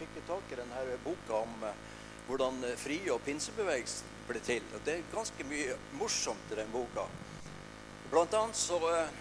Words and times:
fikk 0.00 0.20
jeg 0.20 0.28
tak 0.30 0.52
i 0.52 0.60
denne 0.60 1.00
boka 1.04 1.42
om 1.44 1.66
eh, 1.68 1.80
hvordan 2.30 2.64
eh, 2.64 2.78
frie 2.78 3.10
og 3.12 3.22
pinsebevegelsen 3.26 4.16
ble 4.28 4.40
til. 4.44 4.64
Og 4.74 4.84
det 4.86 4.96
er 4.96 5.12
ganske 5.12 5.46
mye 5.50 5.76
morsomt 5.98 6.54
i 6.54 6.58
den 6.60 6.70
boka. 6.72 7.06
Blant 8.10 8.34
annet 8.38 8.58
så 8.58 8.78
eh, 8.94 9.12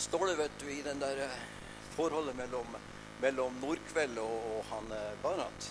står 0.00 0.26
det 0.30 0.36
vet 0.40 0.58
du, 0.62 0.68
i 0.72 0.82
den 0.86 1.02
der 1.02 1.24
eh, 1.26 1.40
forholdet 1.94 2.36
mellom, 2.38 2.76
mellom 3.22 3.58
Nordkveld 3.62 4.18
og, 4.22 4.36
og 4.54 4.70
han 4.72 4.94
Barrat. 5.22 5.70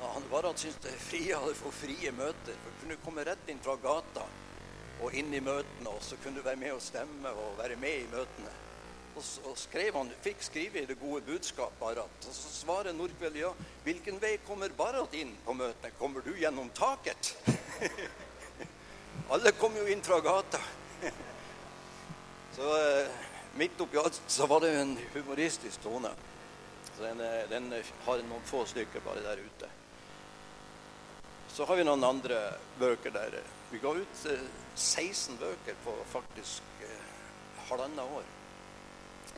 Ja, 0.00 0.10
han 0.16 0.26
Barrat 0.30 0.60
syntes 0.60 0.82
det 0.84 0.96
frie 1.00 1.38
hadde 1.38 1.56
for 1.56 1.74
frie 1.74 2.12
møter. 2.12 2.58
For 2.64 2.82
kunne 2.82 3.00
komme 3.04 3.24
rett 3.26 3.48
inn 3.48 3.62
fra 3.64 3.78
gata 3.80 4.26
og 5.02 5.16
inn 5.16 5.32
i 5.34 5.42
møtene, 5.42 5.90
og 5.90 6.02
så 6.04 6.16
kunne 6.22 6.38
du 6.38 6.46
være 6.46 6.60
med 6.60 6.76
og 6.76 6.82
stemme 6.82 7.32
og 7.34 7.58
være 7.58 7.78
med 7.80 8.04
i 8.04 8.10
møtene. 8.12 8.52
Og, 9.14 9.22
så 9.22 9.52
skrev 9.56 9.94
han, 9.94 10.10
fikk 10.22 10.42
skrive 10.42 10.82
i 10.82 10.88
det 10.90 10.96
gode 10.98 11.22
budskap 11.26 11.76
Barrat. 11.78 12.26
Og 12.26 12.34
så 12.34 12.50
svarer 12.50 12.94
Nordkveld 12.96 13.38
ja, 13.38 13.52
hvilken 13.84 14.18
vei 14.22 14.36
kommer 14.46 14.74
Barrat 14.74 15.14
inn 15.14 15.30
på 15.44 15.54
møtene? 15.54 15.94
Kommer 16.00 16.24
du 16.26 16.32
gjennom 16.34 16.72
taket? 16.74 17.34
Alle 19.34 19.54
kom 19.56 19.76
jo 19.78 19.86
inn 19.88 20.02
fra 20.04 20.18
gata. 20.20 20.60
Så 22.54 22.74
eh, 22.74 23.14
midt 23.58 23.80
oppi 23.82 23.98
alt 23.98 24.20
så 24.30 24.46
var 24.50 24.60
det 24.62 24.74
en 24.80 24.92
humoristisk 25.14 25.86
tone. 25.86 26.10
Så 26.90 27.02
den, 27.02 27.22
eh, 27.22 27.48
den 27.50 27.72
eh, 27.72 27.94
har 28.04 28.22
noen 28.28 28.44
få 28.46 28.64
stykker 28.66 29.02
bare 29.06 29.22
der 29.24 29.42
ute. 29.46 29.70
Så 31.54 31.66
har 31.66 31.78
vi 31.78 31.86
noen 31.86 32.04
andre 32.06 32.38
bøker 32.78 33.14
der. 33.14 33.40
Vi 33.70 33.82
ga 33.82 33.94
ut 33.94 34.30
eh, 34.30 34.46
16 34.74 35.38
bøker 35.38 35.78
på 35.86 35.96
faktisk 36.10 36.82
eh, 36.82 37.12
halvannet 37.70 38.18
år 38.18 38.32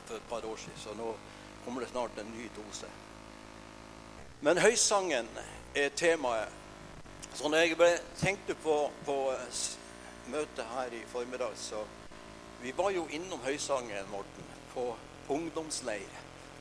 for 0.07 0.17
et 0.17 0.29
par 0.31 0.45
år 0.45 0.57
siden. 0.57 0.79
Så 0.83 0.95
nå 0.95 1.15
kommer 1.65 1.83
det 1.85 1.91
snart 1.91 2.19
en 2.19 2.33
ny 2.35 2.49
dose. 2.57 2.91
Men 4.41 4.59
høysangen 4.59 5.29
er 5.75 5.89
temaet. 5.97 6.49
Så 7.35 7.49
når 7.49 7.59
jeg 7.59 8.01
tenkte 8.17 8.55
på, 8.55 8.91
på 9.05 9.17
eh, 9.33 9.63
møtet 10.33 10.65
her 10.73 10.93
i 10.93 11.05
formiddag, 11.07 11.57
så 11.57 11.85
Vi 12.63 12.73
var 12.77 12.91
jo 12.91 13.07
innom 13.13 13.41
høysangen, 13.45 14.07
Morten, 14.11 14.45
på 14.73 14.97
ungdomsleir 15.29 16.09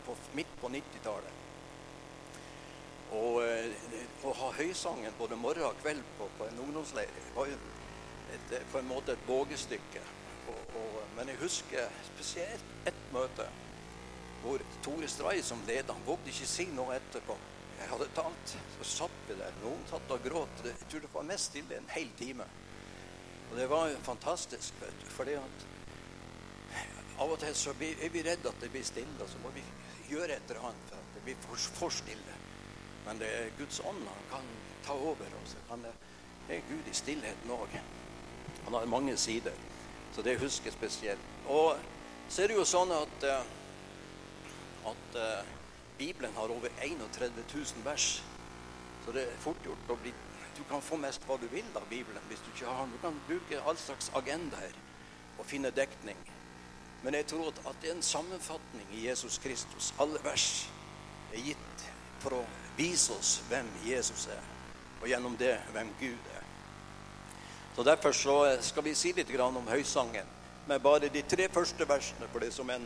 på, 0.05 0.16
midt 0.33 0.51
på 0.61 0.69
90-tallet. 0.69 1.31
Og 3.16 3.39
eh, 3.45 3.71
å 4.25 4.33
ha 4.33 4.51
høysangen 4.57 5.16
både 5.19 5.38
morgen 5.39 5.69
og 5.69 5.79
kveld 5.81 6.03
på, 6.17 6.27
på 6.38 6.47
en 6.49 6.59
ungdomsleir 6.66 7.31
var 7.35 7.49
jo 7.49 7.57
et, 8.33 8.53
eh, 8.57 8.67
på 8.71 8.81
en 8.81 8.89
måte 8.89 9.16
et 9.16 9.27
vågestykke. 9.27 10.03
Og, 10.51 10.75
og, 10.79 10.97
men 11.17 11.31
jeg 11.31 11.41
husker 11.41 12.01
spesielt 12.13 12.89
ett 12.89 13.05
møte 13.13 13.47
hvor 14.45 14.61
Tore 14.85 15.07
Stray 15.09 15.41
som 15.41 15.63
leder, 15.65 15.93
han 15.93 16.05
vågde 16.05 16.29
ikke 16.29 16.47
si 16.49 16.67
noe 16.69 16.99
etterpå. 16.99 17.38
Jeg 17.79 17.89
hadde 17.89 18.07
talt, 18.15 18.51
så 18.75 18.89
satt 18.91 19.16
vi 19.27 19.38
der. 19.39 19.55
Noen 19.63 19.81
satt 19.89 20.11
og 20.13 20.21
gråt. 20.23 20.61
Jeg 20.63 20.89
tror 20.91 21.01
det 21.01 21.09
var 21.13 21.25
mest 21.27 21.49
stille 21.49 21.79
en 21.79 21.89
hel 21.95 22.11
time. 22.19 22.45
Og 23.49 23.57
det 23.57 23.66
var 23.71 23.95
fantastisk, 24.05 24.77
vet 24.81 25.01
du, 25.01 25.33
at 25.39 25.66
av 27.16 27.31
og 27.31 27.39
til 27.39 27.55
så 27.55 27.73
er 27.73 28.11
vi 28.11 28.23
redde 28.25 28.51
at 28.51 28.61
det 28.61 28.69
blir 28.73 28.85
stille, 28.85 29.17
og 29.23 29.29
så 29.31 29.41
må 29.43 29.51
vi 29.55 29.63
gjøre 30.11 30.35
et 30.35 30.49
eller 30.49 30.69
annet 30.69 30.89
for 30.89 30.99
at 30.99 31.13
det 31.16 31.23
blir 31.25 31.38
for, 31.45 31.67
for 31.79 31.93
stille. 31.93 32.39
Men 33.05 33.21
det 33.21 33.29
er 33.31 33.53
Guds 33.59 33.79
ånd 33.79 34.01
han 34.05 34.25
kan 34.31 34.49
ta 34.85 34.93
over, 34.93 35.38
og 35.39 35.47
så 35.49 35.61
kan 35.69 35.85
det 35.85 35.93
er 36.49 36.67
Gud 36.69 36.89
i 36.89 36.93
stillheten 36.93 37.53
òg. 37.55 37.77
Han 38.66 38.73
har 38.73 38.85
mange 38.89 39.17
sider, 39.17 39.55
så 40.16 40.21
det 40.21 40.39
husker 40.39 40.66
jeg 40.66 40.73
spesielt. 40.73 41.19
Og 41.45 41.77
så 42.30 42.44
er 42.44 42.47
det 42.47 42.55
jo 42.55 42.66
sånn 42.67 42.91
at, 42.95 43.25
eh, 43.27 43.49
at 44.91 45.17
eh, 45.19 45.49
Bibelen 45.97 46.33
har 46.35 46.52
over 46.52 46.72
31 46.83 47.44
000 47.53 47.83
vers. 47.83 48.23
Så 49.05 49.11
det 49.11 49.25
er 49.27 49.44
fort 49.44 49.59
gjort 49.66 49.91
å 49.91 49.99
bli 50.02 50.13
Du 50.55 50.63
kan 50.69 50.80
få 50.80 50.95
mest 50.95 51.25
hva 51.27 51.35
du 51.35 51.49
vil 51.52 51.66
av 51.75 51.83
Bibelen 51.89 52.23
hvis 52.30 52.39
du 52.39 52.47
ikke 52.53 52.72
har 52.72 52.85
den. 52.85 52.94
Du 52.95 53.02
kan 53.03 53.17
bruke 53.27 53.57
all 53.67 53.75
slags 53.75 54.07
agendaer 54.16 54.72
og 55.35 55.44
finne 55.45 55.67
dekning. 55.75 56.16
Men 57.03 57.13
jeg 57.13 57.28
tror 57.28 57.47
at- 57.51 57.81
det 57.81 57.89
er 57.89 57.95
en 57.95 58.01
sammenfatning 58.01 58.88
i 58.94 59.07
Jesus 59.07 59.38
Kristus. 59.38 59.94
Alle 60.00 60.23
vers 60.23 60.69
er 61.34 61.39
gitt 61.39 61.91
for 62.19 62.29
å 62.29 62.45
vise 62.78 63.13
oss 63.13 63.41
hvem 63.50 63.68
Jesus 63.85 64.28
er, 64.28 64.41
og 65.01 65.07
gjennom 65.07 65.38
det 65.38 65.59
hvem 65.72 65.91
Gud 66.00 66.31
er. 66.34 66.34
Så 67.75 67.84
Derfor 67.84 68.12
så 68.12 68.58
skal 68.62 68.84
vi 68.84 68.96
si 68.96 69.12
litt 69.13 69.40
om 69.40 69.68
høysangen, 69.68 70.28
med 70.68 70.81
bare 70.81 71.09
de 71.09 71.22
tre 71.22 71.50
første 71.52 71.88
versene, 71.88 72.28
for 72.31 72.40
det 72.40 72.47
er 72.47 72.56
som 72.56 72.69
en, 72.69 72.86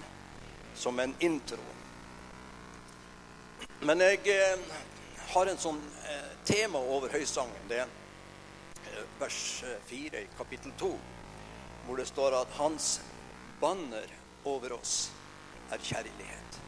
som 0.76 1.00
en 1.00 1.14
intro. 1.20 1.62
Men 3.82 4.02
jeg 4.02 4.26
eh, 4.34 4.58
har 5.30 5.46
en 5.46 5.62
sånn 5.62 5.78
eh, 6.10 6.32
tema 6.44 6.82
over 6.82 7.14
høysangen. 7.14 7.70
Det 7.70 7.84
er 7.84 7.86
eh, 8.90 9.06
vers 9.22 9.64
eh, 9.64 9.78
4 9.88 10.24
i 10.26 10.28
kapittel 10.40 10.74
2, 10.82 10.90
hvor 11.86 12.02
det 12.02 12.08
står 12.10 12.40
at 12.42 12.58
hans 12.58 13.00
banner 13.62 14.10
over 14.50 14.74
oss 14.74 15.12
er 15.70 15.86
kjærlighet. 15.86 16.60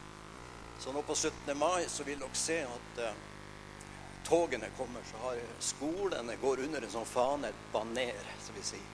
Så 0.78 0.94
nå 0.94 1.02
på 1.02 1.18
17. 1.18 1.58
mai 1.58 1.90
så 1.90 2.06
vil 2.06 2.22
dere 2.22 2.38
se 2.38 2.62
at 2.62 3.02
togene 4.26 4.70
kommer, 4.76 5.02
så 5.10 5.20
har 5.26 5.42
skolene 5.58 6.36
går 6.42 6.64
under 6.66 6.84
en 6.84 6.94
sånn 6.94 7.08
fane, 7.08 7.50
et 7.50 7.68
baner, 7.72 8.32
som 8.44 8.56
vi 8.56 8.64
sier, 8.72 8.88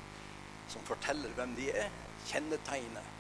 som 0.73 0.85
forteller 0.89 1.33
hvem 1.37 1.55
de 1.59 1.71
er, 1.73 1.93
kjennetegnet. 2.29 3.15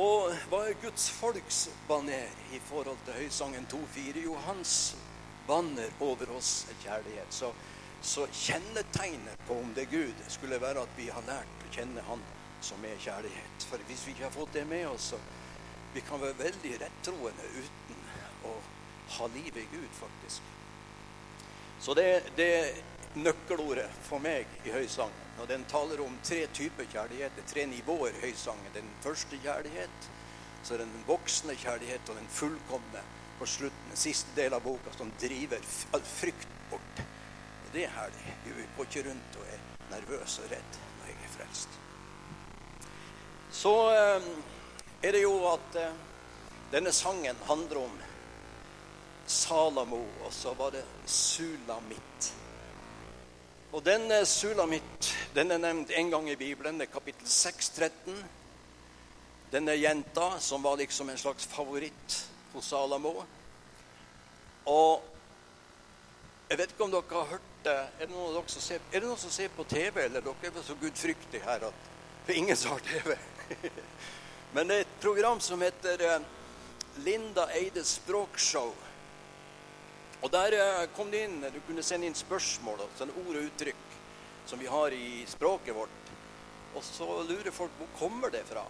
Og 0.00 0.32
hva 0.48 0.62
er 0.68 0.78
Guds 0.80 1.10
folks 1.12 1.66
baner 1.88 2.30
i 2.56 2.60
forhold 2.64 3.00
til 3.04 3.18
Høysangen 3.20 3.66
2.4? 3.68 4.22
Jo, 4.24 4.38
hans 4.46 4.94
banner 5.46 5.92
over 6.00 6.32
oss 6.32 6.62
er 6.72 6.78
kjærlighet. 6.84 7.34
Så, 7.34 7.50
så 8.00 8.24
kjennetegnet 8.32 9.44
på 9.48 9.58
om 9.60 9.74
det 9.76 9.84
er 9.84 9.92
Gud, 9.92 10.24
skulle 10.32 10.60
være 10.60 10.86
at 10.86 10.96
vi 10.96 11.10
har 11.12 11.28
lært 11.28 11.66
å 11.66 11.74
kjenne 11.76 12.04
Han 12.08 12.24
som 12.62 12.84
er 12.88 12.96
kjærlighet. 13.04 13.68
For 13.68 13.84
hvis 13.88 14.06
vi 14.06 14.14
ikke 14.14 14.28
har 14.28 14.34
fått 14.34 14.54
det 14.54 14.64
med 14.70 14.86
oss, 14.88 15.12
så 15.12 15.20
vi 15.92 16.00
kan 16.00 16.20
være 16.22 16.38
veldig 16.38 16.74
rettroende 16.80 17.48
uten 17.58 18.04
å 18.48 18.56
ha 19.18 19.28
livet 19.34 19.64
i 19.64 19.70
Gud, 19.74 19.90
faktisk. 19.98 20.61
Så 21.82 21.94
det, 21.98 22.22
det 22.36 22.48
er 22.54 22.76
nøkkelordet 23.18 23.88
for 24.06 24.22
meg 24.22 24.46
i 24.62 24.70
høysangen. 24.70 25.18
Og 25.42 25.48
den 25.50 25.64
taler 25.66 25.98
om 26.04 26.14
tre 26.22 26.44
typer 26.54 26.86
kjærlighet, 26.92 27.40
tre 27.50 27.64
nivåer 27.66 28.14
høysangen. 28.22 28.70
Den 28.76 28.90
første 29.02 29.38
kjærlighet, 29.42 30.06
så 30.62 30.78
den 30.78 30.92
voksne 31.08 31.56
kjærlighet 31.58 32.12
og 32.12 32.20
den 32.20 32.30
fullkomne 32.30 33.02
på 33.40 33.48
slutten, 33.50 33.88
den 33.90 33.98
siste 33.98 34.30
del 34.36 34.54
av 34.54 34.62
boka, 34.62 34.92
som 34.94 35.10
driver 35.18 35.66
all 35.96 36.04
frykt 36.06 36.54
bort. 36.70 37.02
Og 37.64 37.74
det 37.74 37.88
er 37.88 37.96
herlig. 37.96 38.36
Vi 38.44 38.68
går 38.76 38.86
ikke 38.86 39.04
rundt 39.08 39.40
og 39.40 39.50
er 39.50 39.66
nervøs 39.90 40.38
og 40.44 40.54
redd 40.54 40.80
når 41.00 41.10
jeg 41.10 41.18
er 41.18 41.34
frelst. 41.34 41.78
Så 43.52 43.74
eh, 43.90 44.30
er 45.02 45.18
det 45.18 45.24
jo 45.24 45.34
at 45.50 45.82
eh, 45.82 46.00
denne 46.70 46.94
sangen 46.94 47.42
handler 47.48 47.82
om 47.88 47.98
Salamo, 49.32 50.02
og 50.26 50.32
så 50.34 50.52
var 50.58 50.74
det 50.74 50.84
Sulamit. 51.08 52.32
Og 53.72 53.80
denne 53.84 54.20
Sulamit 54.28 55.12
den 55.32 55.50
er 55.50 55.60
nevnt 55.62 55.92
en 55.96 56.10
gang 56.12 56.28
i 56.30 56.36
Bibelen, 56.36 56.76
det 56.80 56.90
er 56.90 56.92
kapittel 56.92 57.28
6, 57.28 57.70
13. 57.78 58.18
Denne 59.52 59.76
jenta 59.76 60.34
som 60.40 60.64
var 60.64 60.76
liksom 60.80 61.08
en 61.08 61.20
slags 61.20 61.46
favoritt 61.48 62.18
hos 62.52 62.68
Salamo. 62.68 63.14
Og 64.68 65.08
jeg 66.50 66.58
vet 66.58 66.74
ikke 66.74 66.84
om 66.84 66.92
dere 66.92 67.16
har 67.16 67.30
hørt 67.30 67.50
det. 67.64 67.78
Er 67.96 68.06
det 68.06 68.12
noen, 68.12 68.48
som 68.52 68.60
ser, 68.60 68.82
er 68.92 69.00
det 69.00 69.08
noen 69.08 69.20
som 69.20 69.32
ser 69.32 69.52
på 69.56 69.64
TV, 69.64 70.04
eller 70.04 70.24
dere 70.24 70.52
er 70.52 70.66
så 70.66 70.76
gudfryktige 70.76 71.44
her 71.46 71.68
at 71.70 71.90
det 72.26 72.36
ingen 72.36 72.56
som 72.56 72.76
har 72.76 72.84
TV? 72.84 73.16
Men 74.54 74.68
det 74.68 74.76
er 74.76 74.84
et 74.84 74.96
program 75.00 75.40
som 75.40 75.62
heter 75.64 76.04
eh, 76.04 76.26
Linda 77.06 77.46
Eides 77.56 77.96
språkshow. 78.02 78.74
Og 80.22 80.30
der 80.30 80.54
eh, 80.54 80.88
kom 80.96 81.10
det 81.10 81.24
inn, 81.26 81.40
Du 81.52 81.60
kunne 81.66 81.82
sende 81.82 82.06
inn 82.06 82.14
spørsmål 82.14 82.84
sånne 82.98 83.16
ord 83.24 83.36
og 83.36 83.48
uttrykk 83.48 83.98
som 84.46 84.58
vi 84.58 84.66
har 84.66 84.94
i 84.94 85.24
språket 85.26 85.74
vårt. 85.74 86.12
Og 86.74 86.84
så 86.84 87.06
lurer 87.28 87.54
folk 87.54 87.74
hvor 87.78 87.90
kommer 87.98 88.30
det 88.30 88.44
fra. 88.48 88.64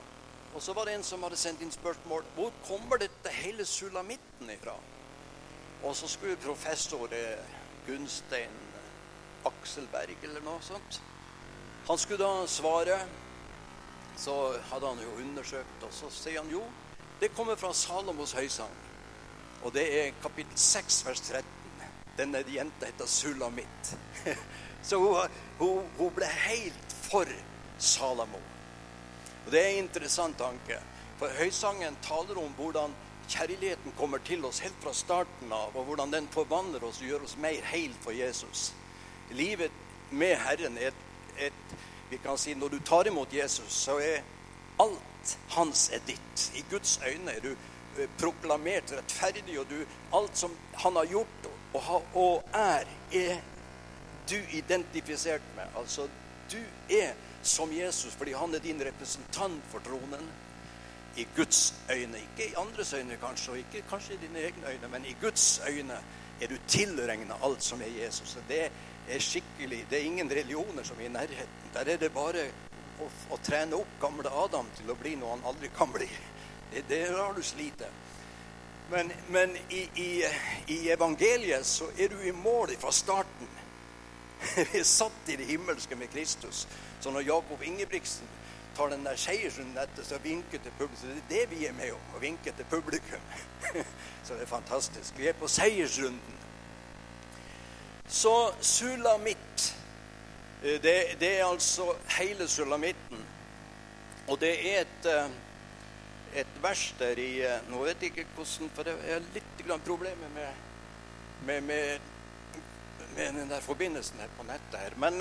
Og 0.54 0.62
så 0.62 0.74
var 0.76 0.86
det 0.86 0.96
en 0.98 1.06
som 1.06 1.22
hadde 1.24 1.38
sendt 1.40 1.62
inn 1.64 1.72
spørsmål 1.72 2.24
hvor 2.36 2.52
kommer 2.66 3.00
dette 3.00 3.32
hele 3.40 3.64
sulamitten 3.64 4.50
ifra. 4.52 4.74
Og 5.82 5.96
så 5.96 6.08
skulle 6.08 6.40
professor 6.40 7.12
eh, 7.16 7.56
Gunstein 7.86 8.60
Akselberg 9.48 10.20
eller 10.22 10.44
noe 10.44 10.60
sånt 10.62 11.00
Han 11.88 11.98
skulle 11.98 12.22
da 12.22 12.46
svare. 12.46 13.00
Så 14.22 14.34
hadde 14.70 14.86
han 14.86 15.00
jo 15.02 15.16
undersøkt, 15.24 15.82
og 15.82 15.92
så 15.96 16.10
sier 16.12 16.42
han 16.42 16.50
jo 16.52 16.62
det 17.22 17.30
kommer 17.36 17.56
fra 17.56 17.70
Salomos 17.74 18.32
høysang. 18.34 18.72
Og 19.62 19.70
det 19.74 19.84
er 19.94 20.14
kapittel 20.22 20.58
6, 20.58 20.96
vers 21.06 21.20
13. 21.20 21.51
Denne 22.16 22.44
jenta 22.48 22.86
heter 22.86 23.06
Sulamit. 23.06 23.96
Så 24.82 24.98
hun, 24.98 25.28
hun, 25.58 25.84
hun 25.98 26.10
ble 26.14 26.26
helt 26.26 26.96
for 27.06 27.28
Salamo. 27.78 28.40
Og 29.46 29.52
Det 29.52 29.60
er 29.60 29.70
en 29.70 29.84
interessant 29.84 30.38
tanke. 30.38 30.78
For 31.18 31.30
høysangen 31.38 31.96
taler 32.02 32.38
om 32.38 32.52
hvordan 32.58 32.94
kjærligheten 33.28 33.94
kommer 33.98 34.18
til 34.18 34.44
oss 34.44 34.58
helt 34.62 34.78
fra 34.82 34.92
starten 34.92 35.52
av, 35.52 35.76
og 35.76 35.84
hvordan 35.84 36.12
den 36.12 36.28
forvandler 36.30 36.84
oss 36.84 37.00
og 37.00 37.08
gjør 37.08 37.26
oss 37.26 37.36
mer 37.36 37.62
heil 37.72 37.94
for 38.02 38.12
Jesus. 38.12 38.72
Livet 39.30 39.72
med 40.10 40.36
Herren 40.36 40.78
er 40.78 40.90
et, 40.90 41.04
et 41.48 41.76
vi 42.10 42.18
kan 42.20 42.38
si, 42.38 42.54
Når 42.54 42.68
du 42.68 42.78
tar 42.84 43.06
imot 43.06 43.32
Jesus, 43.34 43.72
så 43.72 43.96
er 43.98 44.20
alt 44.80 45.38
hans 45.48 45.88
er 45.92 46.02
ditt. 46.06 46.50
I 46.54 46.64
Guds 46.70 47.00
øyne 47.08 47.32
er 47.32 47.40
du 47.40 47.54
eh, 47.98 48.08
proklamert 48.18 48.92
rettferdig, 48.92 49.58
og 49.60 49.66
du, 49.70 49.84
alt 50.12 50.36
som 50.36 50.56
han 50.74 50.96
har 50.96 51.06
gjort 51.06 51.41
og, 51.74 52.02
og 52.14 52.44
er, 52.54 52.84
er 53.12 53.36
du 54.30 54.36
identifisert 54.52 55.42
med. 55.56 55.64
Altså, 55.78 56.08
du 56.52 56.58
er 56.90 57.12
som 57.42 57.72
Jesus 57.72 58.14
fordi 58.14 58.32
han 58.32 58.54
er 58.54 58.58
din 58.58 58.82
representant 58.86 59.62
for 59.70 59.78
tronen. 59.78 60.30
I 61.16 61.26
Guds 61.36 61.74
øyne. 61.90 62.18
Ikke 62.18 62.50
i 62.50 62.54
andres 62.56 62.92
øyne, 62.92 63.16
kanskje, 63.20 63.52
og 63.52 63.58
ikke 63.58 63.82
kanskje 63.90 64.14
i 64.14 64.26
dine 64.26 64.38
egne 64.38 64.68
øyne, 64.68 64.88
men 64.88 65.04
i 65.04 65.16
Guds 65.20 65.60
øyne 65.68 65.98
er 66.40 66.46
du 66.48 66.56
tilregna 66.68 67.34
alt 67.44 67.62
som 67.62 67.82
er 67.82 68.04
Jesus. 68.04 68.36
Og 68.36 68.42
det 68.48 68.70
er 69.08 69.18
skikkelig 69.18 69.86
Det 69.90 69.98
er 69.98 70.04
ingen 70.04 70.30
religioner 70.30 70.82
som 70.82 71.00
er 71.00 71.04
i 71.04 71.08
nærheten. 71.08 71.72
Der 71.74 71.80
er 71.80 71.96
det 71.96 72.12
bare 72.12 72.46
å, 73.00 73.08
å 73.30 73.38
trene 73.44 73.76
opp 73.76 74.00
gamle 74.00 74.30
Adam 74.44 74.66
til 74.76 74.90
å 74.90 74.96
bli 74.96 75.14
noe 75.20 75.36
han 75.36 75.44
aldri 75.52 75.68
kan 75.76 75.92
bli. 75.92 76.08
Det, 76.72 76.84
det 76.88 77.02
har 77.10 77.34
du 77.36 77.42
slitt. 77.42 77.84
Men, 78.92 79.12
men 79.28 79.56
i, 79.70 79.88
i, 79.96 80.24
i 80.66 80.78
evangeliet 80.92 81.66
så 81.66 81.88
er 81.98 82.12
du 82.12 82.18
i 82.20 82.30
mål 82.30 82.74
fra 82.78 82.92
starten. 82.92 83.48
Vi 84.72 84.82
er 84.82 84.84
satt 84.84 85.32
i 85.32 85.36
det 85.40 85.46
himmelske 85.48 85.96
med 85.96 86.12
Kristus. 86.12 86.66
Så 87.00 87.10
når 87.10 87.20
Jakob 87.20 87.62
Ingebrigtsen 87.62 88.28
tar 88.76 88.92
den 88.92 89.04
der 89.04 89.16
seiersrunden 89.16 89.78
etter, 89.78 90.04
så 90.04 90.18
vinker 90.18 90.58
til 90.58 90.72
publikum. 90.78 91.08
Det 91.28 91.42
er 91.42 91.46
det 91.46 91.50
vi 91.50 91.66
er 91.66 91.72
med 91.72 91.92
om, 91.92 92.04
å 92.16 92.20
vinke 92.20 92.52
til 92.56 92.68
publikum. 92.70 93.24
Så 94.24 94.34
det 94.34 94.44
er 94.44 94.50
fantastisk. 94.50 95.18
Vi 95.18 95.28
er 95.28 95.36
på 95.36 95.48
seiersrunden. 95.48 96.38
Så 98.08 98.52
sulamitt 98.60 99.66
eh, 100.62 100.78
det, 100.82 100.96
det 101.20 101.32
er 101.38 101.46
altså 101.46 101.94
hele 102.18 102.48
sulamitten. 102.48 103.24
Og 104.28 104.40
det 104.40 104.52
er 104.72 104.84
et, 104.84 105.08
eh, 105.10 105.30
et 106.34 106.60
vers 106.62 106.82
der 106.98 107.18
i 107.20 107.30
eh, 107.44 107.64
Nå 107.68 107.82
vet 107.84 108.02
jeg 108.02 108.12
ikke 108.12 108.36
hvordan 108.36 108.70
For 108.76 108.88
jeg 108.88 109.14
har 109.14 109.26
litt 109.34 109.64
problemer 109.84 110.30
med, 110.34 110.62
med, 111.46 111.62
med, 111.62 111.98
med, 113.16 113.34
den 113.40 113.50
der 113.50 113.60
forbindelsen 113.60 114.20
her 114.20 114.30
på 114.38 114.46
nettet 114.48 114.78
her. 114.80 114.96
Men 114.96 115.20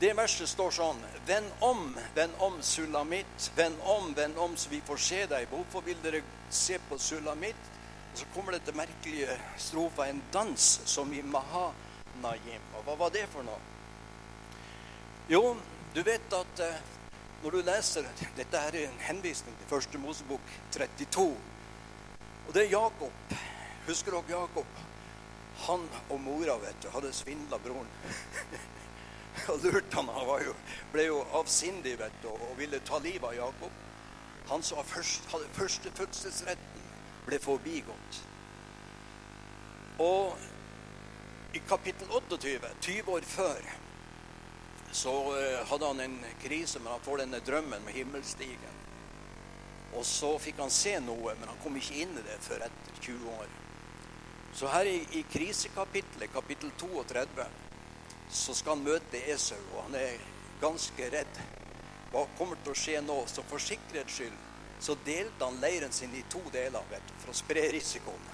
det 0.00 0.14
verset 0.16 0.48
står 0.48 0.72
sånn 0.72 1.02
Vend 1.28 1.50
om, 1.64 1.92
vend 2.16 2.32
om 2.42 2.56
sulamitt. 2.62 3.50
Vend 3.56 3.76
om, 3.84 4.14
vend 4.16 4.38
om, 4.38 4.56
så 4.56 4.70
vi 4.72 4.80
får 4.84 5.00
se 5.00 5.20
deg. 5.30 5.46
Hvorfor 5.50 5.84
vil 5.84 6.00
dere 6.02 6.22
se 6.50 6.78
på 6.88 6.98
sulamitt? 6.98 7.70
Og 8.12 8.18
så 8.20 8.26
kommer 8.34 8.56
dette 8.56 8.72
merkelige 8.76 9.36
strofa, 9.58 10.06
en 10.08 10.22
dans 10.32 10.66
som 10.86 11.12
i 11.12 11.22
Mahanajim. 11.22 12.68
Og 12.78 12.84
hva 12.86 12.98
var 13.04 13.14
det 13.14 13.24
for 13.32 13.46
noe? 13.46 13.58
Jo, 15.28 15.56
du 15.94 16.02
vet 16.04 16.36
at 16.36 16.60
eh, 16.60 16.82
når 17.44 17.50
du 17.50 17.60
leser 17.60 18.06
Dette 18.38 18.56
er 18.56 18.76
en 18.86 19.00
henvisning 19.04 19.56
til 19.58 19.68
første 19.68 19.98
Mosebok 20.00 20.52
32. 20.72 21.26
Og 22.46 22.54
det 22.54 22.62
er 22.62 22.70
Jakob. 22.72 23.34
Husker 23.86 24.16
dere 24.16 24.40
Jakob? 24.40 24.80
Han 25.66 25.84
og 26.10 26.20
mora 26.20 26.56
vet 26.62 26.80
du, 26.82 26.88
hadde 26.90 27.12
svindla 27.12 27.58
broren. 27.60 27.90
og 29.52 29.60
lurt 29.60 29.92
han. 29.92 30.08
Han 30.08 30.46
jo, 30.46 30.54
ble 30.92 31.06
jo 31.10 31.20
avsindig 31.36 31.98
vet 32.00 32.16
du, 32.22 32.30
og 32.32 32.56
ville 32.58 32.80
ta 32.80 32.98
livet 33.04 33.28
av 33.28 33.36
Jakob. 33.36 33.76
Han 34.48 34.64
som 34.64 34.80
hadde 34.80 35.52
første 35.52 35.92
fødselsretten 36.00 36.90
ble 37.28 37.40
forbigått. 37.44 38.20
Og 40.00 40.32
i 41.54 41.60
kapittel 41.68 42.08
28, 42.10 42.72
20 42.80 43.12
år 43.14 43.28
før, 43.36 43.74
så 44.94 45.12
eh, 45.38 45.66
hadde 45.66 45.86
han 45.86 46.00
en 46.00 46.16
krise, 46.42 46.78
men 46.78 46.92
han 46.92 47.00
får 47.02 47.24
denne 47.24 47.40
drømmen 47.42 47.82
med 47.82 47.96
himmelstigen. 47.96 48.80
Og 49.94 50.04
så 50.06 50.30
fikk 50.38 50.60
han 50.62 50.70
se 50.70 50.92
noe, 51.02 51.34
men 51.38 51.50
han 51.50 51.58
kom 51.62 51.74
ikke 51.78 51.96
inn 52.04 52.14
i 52.18 52.22
det 52.22 52.36
før 52.42 52.62
etter 52.66 53.00
20 53.00 53.32
år. 53.34 53.56
Så 54.54 54.70
her 54.70 54.86
i, 54.86 55.00
i 55.18 55.24
krisekapitlet, 55.32 56.30
kapittel 56.32 56.70
32, 56.78 57.46
så 58.30 58.54
skal 58.54 58.76
han 58.76 58.84
møte 58.86 59.22
Esau, 59.34 59.58
og 59.74 59.88
han 59.88 59.96
er 59.98 60.22
ganske 60.62 61.08
redd. 61.10 61.40
Hva 62.12 62.22
kommer 62.38 62.60
til 62.62 62.70
å 62.70 62.78
skje 62.78 63.00
nå? 63.02 63.16
Så 63.30 63.42
for 63.50 63.62
sikkerhets 63.62 64.20
skyld 64.20 64.36
så 64.84 64.94
delte 65.06 65.46
han 65.46 65.58
leiren 65.62 65.94
sin 65.94 66.14
i 66.14 66.22
to 66.30 66.42
deler 66.54 66.86
vet 66.90 67.10
for 67.22 67.32
å 67.32 67.36
spre 67.38 67.64
risikoen. 67.72 68.30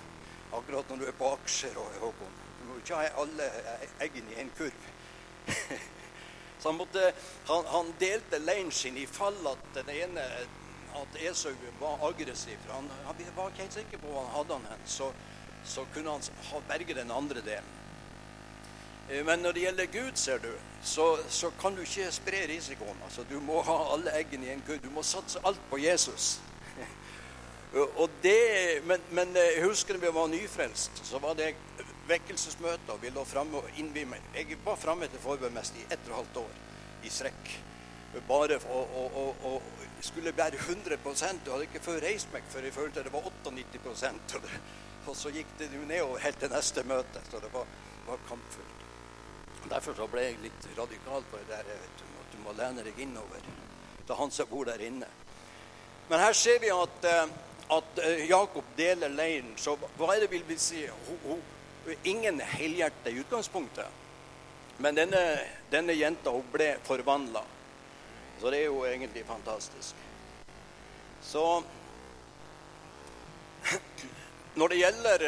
Akkurat 0.56 0.88
når 0.92 1.00
du 1.00 1.08
er 1.08 1.16
på 1.16 1.32
aksjer. 1.38 1.76
og 1.80 1.96
Håkon. 2.02 2.36
Du 2.58 2.68
må 2.68 2.76
ikke 2.82 3.00
ha 3.00 3.08
alle 3.22 3.48
eggene 4.04 4.36
i 4.36 4.40
en 4.44 4.52
kurv. 4.58 4.92
så 6.60 6.68
han, 6.68 6.76
måtte, 6.76 7.12
han, 7.48 7.64
han, 7.66 7.92
delte 8.00 8.38
leiren 8.38 8.72
sin 8.72 8.98
i 9.00 9.06
fall 9.08 9.36
at 9.48 9.68
den 9.74 9.90
ene 9.96 10.24
at 11.00 11.20
Esau 11.22 11.52
var 11.80 12.08
aggressiv. 12.08 12.58
Han, 12.68 12.90
han, 13.06 13.20
var 13.36 13.48
ikke 13.48 13.62
helt 13.64 13.76
sikker 13.78 14.02
på 14.02 14.10
hva 14.10 14.24
han 14.24 14.34
hadde 14.34 14.58
han 14.58 14.72
hen. 14.72 14.82
Så, 14.84 15.12
så 15.64 15.86
kunne 15.94 16.16
han 16.16 16.42
ha 16.50 16.62
berget 16.68 17.00
den 17.00 17.14
andre 17.14 17.44
delen. 17.46 17.76
Eh, 19.10 19.24
men 19.24 19.38
når 19.38 19.52
det 19.52 19.64
gjelder 19.64 19.86
Gud, 19.94 20.12
ser 20.14 20.38
du, 20.38 20.50
så, 20.82 21.18
så 21.28 21.50
kan 21.60 21.74
du 21.74 21.82
ikke 21.82 22.10
spre 22.12 22.44
risikoen. 22.48 23.00
Altså, 23.04 23.24
du 23.30 23.40
må 23.40 23.62
ha 23.66 23.78
alle 23.94 24.14
eggene 24.18 24.46
i 24.46 24.54
en 24.54 24.64
kurv. 24.66 24.82
Du 24.84 24.90
må 24.94 25.02
satse 25.02 25.40
alt 25.44 25.60
på 25.70 25.78
Jesus. 25.78 26.40
det, 28.26 28.38
men, 28.84 29.00
men, 29.10 29.36
eh, 29.36 29.62
husker 29.64 29.96
da 29.96 30.06
vi 30.06 30.14
var 30.14 30.28
nyfrelst, 30.28 31.04
så 31.06 31.18
var 31.18 31.34
det 31.38 31.54
vekkelsesmøte. 32.10 32.92
og 32.92 33.02
vi 33.02 33.10
lå 33.14 33.24
fremme 33.24 33.58
og 33.58 33.78
innvie 33.78 34.20
Jeg 34.34 34.58
var 34.64 34.76
framme 34.76 35.08
til 35.08 35.22
forbønnsmester 35.22 35.80
i 35.80 35.86
ett 35.90 36.00
og 36.06 36.10
et 36.10 36.16
halvt 36.16 36.36
år 36.36 36.54
i 37.04 37.10
strekk. 37.10 37.52
Bare 38.28 38.58
og, 38.70 38.96
og, 39.16 39.36
og, 39.44 39.62
skulle 40.00 40.32
bære 40.32 40.56
100 40.56 40.98
og 41.04 41.52
hadde 41.52 41.62
ikke 41.62 41.80
før 41.84 42.00
reist 42.00 42.32
meg 42.32 42.42
før 42.48 42.64
jeg 42.64 42.72
følte 42.72 43.02
det 43.04 43.12
var 43.12 43.26
98 43.44 44.04
og, 44.34 44.42
det, 44.42 44.60
og 45.06 45.16
så 45.16 45.30
gikk 45.30 45.46
det 45.58 45.68
nedover 45.86 46.18
helt 46.18 46.40
til 46.40 46.50
neste 46.50 46.82
møte. 46.82 47.22
Så 47.30 47.40
det 47.40 47.52
var, 47.52 47.66
var 48.06 48.18
kampfullt. 48.28 48.80
Derfor 49.70 49.94
så 49.94 50.06
ble 50.10 50.24
jeg 50.24 50.40
litt 50.42 50.68
radikal 50.78 51.24
på 51.30 51.38
det 51.38 51.48
der 51.52 51.68
du, 51.68 52.06
at 52.22 52.32
du 52.32 52.38
må 52.42 52.54
lene 52.56 52.84
deg 52.86 52.98
innover. 52.98 53.44
Er 54.08 54.18
han 54.18 54.32
som 54.34 54.48
bor 54.50 54.64
der 54.66 54.80
inne. 54.82 55.06
Men 56.08 56.18
her 56.18 56.32
ser 56.34 56.58
vi 56.58 56.70
at, 56.74 57.04
eh, 57.06 57.28
at 57.76 58.00
eh, 58.02 58.24
Jakob 58.26 58.64
deler 58.76 59.12
leiren. 59.14 59.52
Så 59.56 59.76
hva 59.78 60.08
er 60.16 60.24
det 60.24 60.30
vil 60.32 60.42
vi 60.48 60.56
si? 60.58 60.80
Hun, 61.06 61.20
hun, 61.28 61.44
ingen 62.02 62.40
helhjerte 62.40 63.10
i 63.10 63.20
utgangspunktet. 63.22 63.86
Men 64.80 64.96
denne, 64.96 65.22
denne 65.70 65.92
jenta 65.92 66.32
hun 66.32 66.46
ble 66.52 66.74
forvandla. 66.86 67.42
Så 68.40 68.50
det 68.52 68.62
er 68.62 68.70
jo 68.70 68.84
egentlig 68.88 69.24
fantastisk. 69.28 69.98
Så 71.22 71.44
når 74.54 74.72
det 74.72 74.78
gjelder 74.80 75.26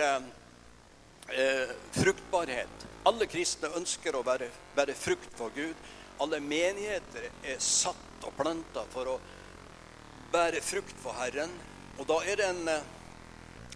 eh, 1.29 1.75
fruktbarhet 1.93 2.89
alle 3.09 3.27
kristne 3.27 3.73
ønsker 3.79 4.15
å 4.15 4.23
være, 4.27 4.47
være 4.77 4.95
frukt 4.95 5.33
for 5.35 5.51
Gud. 5.57 5.75
Alle 6.23 6.39
menigheter 6.39 7.29
er 7.51 7.63
satt 7.63 8.27
og 8.27 8.35
planta 8.39 8.85
for 8.93 9.17
å 9.17 9.21
bære 10.33 10.61
frukt 10.63 10.95
for 11.03 11.17
Herren. 11.19 11.51
Og 11.99 12.07
da 12.09 12.21
er 12.23 12.39
det 12.39 12.47
en 12.47 12.69
eh, 12.71 12.91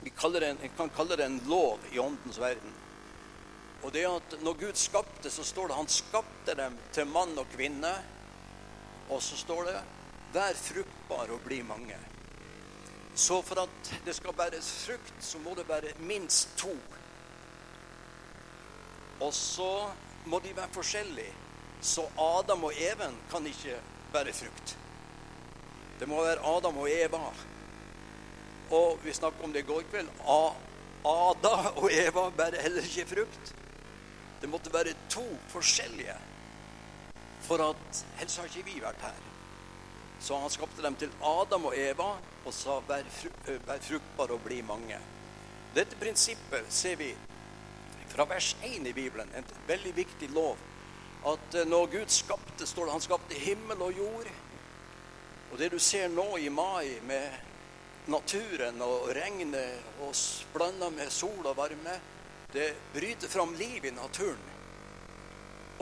Vi 0.07 0.13
en, 0.47 0.59
kan 0.77 0.91
kalle 0.95 1.17
det 1.19 1.25
en 1.27 1.41
lov 1.51 1.79
i 1.93 1.99
åndens 1.99 2.39
verden. 2.39 2.75
Og 3.83 3.93
det 3.93 4.05
at 4.07 4.37
når 4.43 4.55
Gud 4.61 4.79
skapte, 4.79 5.31
så 5.31 5.45
står 5.45 5.69
det 5.69 5.79
han 5.79 5.91
skapte 5.91 6.55
dem 6.55 6.77
til 6.95 7.11
mann 7.11 7.35
og 7.39 7.51
kvinne. 7.57 7.91
Og 9.11 9.23
så 9.23 9.37
står 9.37 9.65
det 9.65 9.81
'vær 10.33 10.55
fruktbar 10.55 11.31
og 11.31 11.41
bli 11.41 11.63
mange'. 11.63 11.99
Så 13.15 13.43
for 13.43 13.63
at 13.63 13.95
det 14.05 14.15
skal 14.15 14.33
bæres 14.33 14.87
frukt, 14.87 15.25
så 15.25 15.39
må 15.39 15.55
det 15.55 15.69
være 15.69 15.93
minst 15.99 16.49
to 16.57 16.77
og 19.21 19.35
så 19.35 19.89
må 20.27 20.41
de 20.45 20.57
være 20.57 20.73
forskjellige. 20.73 21.35
Så 21.81 22.05
Adam 22.19 22.65
og 22.65 22.73
Even 22.81 23.17
kan 23.31 23.47
ikke 23.47 23.79
bære 24.13 24.33
frukt. 24.33 24.79
Det 26.01 26.09
må 26.09 26.23
være 26.25 26.45
Adam 26.57 26.79
og 26.79 26.91
Eva. 26.91 27.31
Og 28.71 28.99
vi 29.05 29.15
snakket 29.15 29.45
om 29.45 29.53
det 29.53 29.63
i 29.63 29.69
går 29.69 29.85
kveld. 29.91 30.09
Ada 31.07 31.55
og 31.77 31.91
Eva 31.93 32.29
bærer 32.35 32.63
heller 32.63 32.83
ikke 32.83 33.07
frukt. 33.15 33.55
Det 34.41 34.51
måtte 34.51 34.73
være 34.75 34.97
to 35.11 35.25
forskjellige. 35.49 36.17
For 37.47 37.63
at 37.63 38.05
helst 38.19 38.41
har 38.41 38.51
ikke 38.51 38.67
vi 38.67 38.81
vært 38.83 39.05
her. 39.07 39.23
Så 40.21 40.39
han 40.41 40.51
skapte 40.51 40.83
dem 40.83 40.97
til 40.99 41.13
Adam 41.23 41.69
og 41.71 41.77
Eva 41.79 42.17
og 42.47 42.55
sa 42.55 42.81
vær, 42.89 43.07
fruktbar 43.13 44.33
og 44.35 44.43
bli 44.45 44.63
mange. 44.67 44.99
Dette 45.75 45.99
prinsippet 46.01 46.73
ser 46.73 46.97
vi 46.97 47.11
fra 48.09 48.25
vers 48.25 48.57
1 48.65 48.87
i 48.87 48.93
Bibelen, 48.97 49.29
en 49.37 49.45
veldig 49.69 49.93
viktig 49.97 50.31
lov. 50.35 50.57
At 51.27 51.55
eh, 51.55 51.67
når 51.69 51.87
Gud 51.93 52.13
skapte, 52.13 52.67
står 52.67 52.87
det 52.87 52.95
han 52.95 53.05
skapte 53.05 53.41
himmel 53.41 53.83
og 53.83 53.99
jord. 53.99 54.31
Og 55.53 55.59
det 55.59 55.73
du 55.73 55.79
ser 55.79 56.09
nå 56.09 56.37
i 56.41 56.49
mai 56.49 56.97
med 57.07 57.46
naturen 58.11 58.83
og 58.85 59.09
regnet 59.17 60.03
og 60.05 60.15
blanda 60.55 60.91
med 60.95 61.11
sol 61.13 61.47
og 61.47 61.57
varme, 61.59 61.97
det 62.55 62.69
bryter 62.95 63.29
fram 63.29 63.55
liv 63.59 63.85
i 63.85 63.95
naturen. 63.95 64.53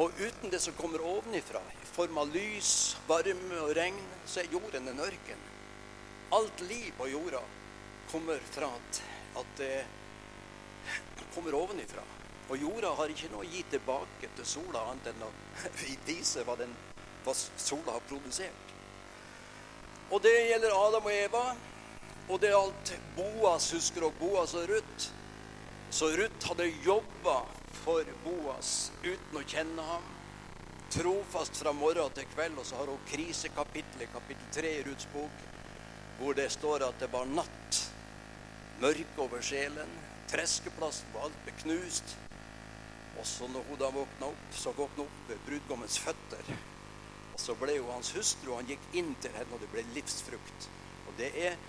Og 0.00 0.10
uten 0.18 0.50
det 0.50 0.58
som 0.60 0.74
kommer 0.74 1.04
ovenifra, 1.04 1.60
i 1.60 1.86
form 1.86 2.18
av 2.18 2.32
lys, 2.34 2.96
varme 3.06 3.60
og 3.62 3.74
regn, 3.76 4.00
så 4.26 4.42
er 4.42 4.50
jorden 4.50 4.88
en 4.90 5.04
ørken. 5.04 5.44
Alt 6.34 6.64
liv 6.66 6.90
på 6.98 7.06
jorda 7.12 7.42
kommer 8.10 8.40
fra 8.50 8.72
at, 8.74 9.02
at 9.38 9.52
det 9.60 9.84
kommer 11.34 11.54
ovenifra. 11.54 12.02
Og 12.48 12.58
jorda 12.60 12.90
har 12.98 13.12
ikke 13.12 13.30
noe 13.32 13.44
å 13.44 13.52
gi 13.52 13.62
tilbake 13.70 14.32
til 14.36 14.48
sola 14.48 14.82
annet 14.90 15.12
enn 15.12 15.22
å 15.24 15.30
vise 16.08 16.42
hva, 16.44 16.56
den, 16.58 16.74
hva 17.24 17.36
sola 17.36 17.94
har 17.94 18.08
produsert. 18.08 18.74
Og 20.10 20.20
det 20.24 20.34
gjelder 20.50 20.74
Adam 20.76 21.06
og 21.06 21.14
Eva. 21.14 21.44
Og 22.28 22.40
det 22.40 22.54
gjaldt 22.54 22.94
Boas, 23.18 23.66
husker 23.74 24.06
dere 24.06 24.16
Boas 24.16 24.54
og 24.56 24.68
Ruth? 24.70 25.08
Så 25.92 26.08
Ruth 26.16 26.48
hadde 26.48 26.70
jobba 26.84 27.42
for 27.82 28.08
Boas 28.24 28.70
uten 29.04 29.36
å 29.36 29.42
kjenne 29.44 29.84
ham. 29.84 30.06
Trofast 30.94 31.58
fra 31.60 31.74
morgen 31.76 32.14
til 32.16 32.26
kveld. 32.32 32.56
Og 32.58 32.66
så 32.66 32.78
har 32.80 32.88
hun 32.88 33.02
krisekapittelet, 33.10 34.12
kapittel 34.14 34.48
3 34.56 34.72
i 34.78 34.86
Ruths 34.88 35.08
bok, 35.12 35.44
hvor 36.20 36.36
det 36.38 36.48
står 36.54 36.86
at 36.88 36.96
det 37.02 37.10
var 37.12 37.28
natt. 37.28 37.80
Mørke 38.80 39.20
over 39.26 39.44
sjelen. 39.44 39.92
Treskeplassen 40.32 41.12
var 41.12 41.28
alt 41.28 41.44
beknust. 41.44 42.16
Og 43.20 43.28
så 43.28 43.46
når 43.52 43.68
hun 43.68 43.78
da 43.82 43.92
våkna 43.94 44.32
opp, 44.32 44.48
så 44.56 44.72
våkna 44.74 45.04
opp 45.04 45.28
ved 45.28 45.44
brudgommens 45.44 46.00
føtter. 46.00 46.48
Og 47.34 47.38
så 47.42 47.54
ble 47.60 47.76
hun 47.76 47.92
hans 47.92 48.14
hustru, 48.16 48.54
og 48.54 48.62
han 48.62 48.72
gikk 48.72 48.90
inn 48.96 49.12
til 49.20 49.36
henne, 49.36 49.52
og 49.52 49.60
det 49.62 49.70
ble 49.70 49.84
livsfrukt. 49.94 50.68
Og 51.04 51.14
det 51.20 51.30
er 51.38 51.60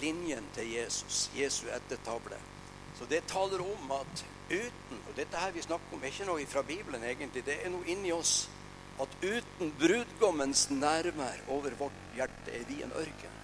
linjen 0.00 0.46
til 0.54 0.72
Jesus, 0.72 1.30
Jesu 1.36 1.66
ettertavle. 1.74 2.38
Så 2.98 3.08
det 3.10 3.24
taler 3.30 3.62
om 3.64 3.92
at 3.96 4.24
uten 4.52 4.98
Og 5.08 5.16
dette 5.16 5.38
her 5.38 5.52
vi 5.52 5.62
snakker 5.64 5.96
om, 5.96 6.02
er 6.02 6.12
ikke 6.12 6.26
noe 6.28 6.46
fra 6.46 6.62
Bibelen, 6.62 7.04
egentlig. 7.04 7.44
Det 7.46 7.54
er 7.64 7.70
noe 7.72 7.86
inni 7.88 8.12
oss. 8.12 8.48
At 9.00 9.12
uten 9.22 9.72
brudgommens 9.80 10.66
nærvær 10.70 11.40
over 11.48 11.74
vårt 11.78 12.00
hjerte 12.16 12.52
er 12.52 12.66
vi 12.68 12.82
en 12.84 12.92
ørken. 12.92 13.38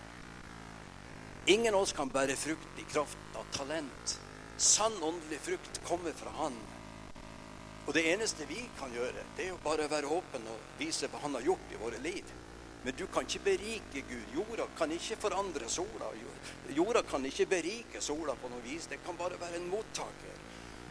Ingen 1.49 1.75
av 1.75 1.87
oss 1.87 1.95
kan 1.97 2.11
bære 2.13 2.37
frukt 2.37 2.81
i 2.81 2.85
kraft 2.85 3.39
av 3.41 3.47
talent. 3.57 4.19
Sann 4.59 4.99
åndelig 5.03 5.39
frukt 5.41 5.81
kommer 5.89 6.13
fra 6.13 6.35
Han. 6.43 6.57
Og 7.87 7.95
det 7.97 8.05
eneste 8.13 8.45
vi 8.51 8.61
kan 8.79 8.93
gjøre, 8.93 9.25
det 9.37 9.47
er 9.47 9.55
jo 9.55 9.63
bare 9.65 9.87
å 9.87 9.93
være 9.93 10.13
åpen 10.13 10.45
og 10.53 10.77
vise 10.81 11.09
hva 11.09 11.23
Han 11.23 11.39
har 11.39 11.47
gjort 11.47 11.73
i 11.73 11.81
våre 11.81 12.03
liv. 12.05 12.35
Men 12.83 12.95
du 12.97 13.07
kan 13.07 13.27
ikke 13.27 13.45
berike 13.45 14.03
Gud. 14.09 14.35
Jorda 14.35 14.69
kan 14.79 14.93
ikke 14.95 15.17
forandre 15.19 15.69
sola. 15.69 16.13
Jorda 16.71 17.03
kan 17.03 17.27
ikke 17.27 17.47
berike 17.51 18.01
sola 18.01 18.37
på 18.39 18.51
noe 18.53 18.63
vis. 18.65 18.87
Det 18.87 19.01
kan 19.05 19.19
bare 19.19 19.41
være 19.41 19.59
en 19.59 19.71
mottaker. 19.71 20.45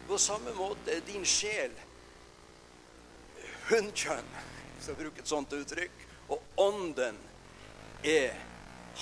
På 0.07 0.17
samme 0.17 0.53
måte 0.55 0.91
er 0.91 1.05
din 1.07 1.25
sjel 1.27 1.73
hunnkjønn, 3.67 4.29
hvis 4.75 4.87
jeg 4.87 4.99
bruker 4.99 5.23
et 5.23 5.31
sånt 5.31 5.55
uttrykk. 5.55 6.05
Og 6.31 6.59
ånden 6.63 7.17
er 8.03 8.35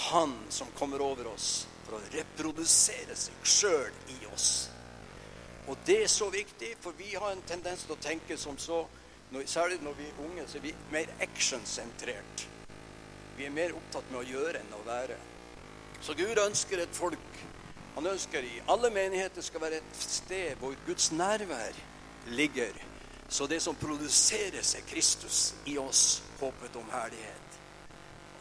han 0.09 0.33
som 0.49 0.69
kommer 0.77 1.01
over 1.01 1.29
oss 1.33 1.65
for 1.85 1.97
å 1.97 2.05
reprodusere 2.13 3.17
seg 3.17 3.45
sjøl 3.45 4.13
i 4.13 4.19
oss. 4.33 4.49
Og 5.69 5.77
det 5.85 6.03
er 6.03 6.11
så 6.11 6.29
viktig, 6.29 6.75
for 6.81 6.97
vi 6.97 7.15
har 7.15 7.31
en 7.33 7.45
tendens 7.49 7.85
til 7.85 7.95
å 7.97 8.01
tenke 8.01 8.37
som 8.37 8.57
så 8.61 8.85
Særlig 9.45 9.81
når 9.83 9.95
vi 9.97 10.05
er 10.05 10.19
unge, 10.21 10.43
så 10.47 10.57
er 10.57 10.61
vi 10.63 10.71
mer 10.93 11.09
actionsentrert. 11.19 12.45
Vi 13.37 13.45
er 13.45 13.55
mer 13.55 13.75
opptatt 13.75 14.07
med 14.11 14.21
å 14.21 14.27
gjøre 14.27 14.61
enn 14.61 14.75
å 14.77 14.83
være. 14.87 15.17
Så 16.03 16.15
Gud 16.15 16.39
ønsker 16.39 16.79
et 16.79 16.95
folk. 16.95 17.39
Han 17.95 18.07
ønsker 18.07 18.43
i 18.43 18.61
alle 18.71 18.91
menigheter 18.91 19.43
skal 19.43 19.63
være 19.63 19.79
et 19.81 19.99
sted 19.99 20.59
hvor 20.59 20.75
Guds 20.87 21.11
nærvær 21.15 21.75
ligger. 22.35 22.75
Så 23.29 23.47
det 23.47 23.61
som 23.61 23.75
produseres, 23.75 24.75
er 24.75 24.85
Kristus 24.87 25.53
i 25.65 25.77
oss, 25.81 26.21
håpet 26.39 26.75
om 26.77 26.91
herlighet. 26.93 27.59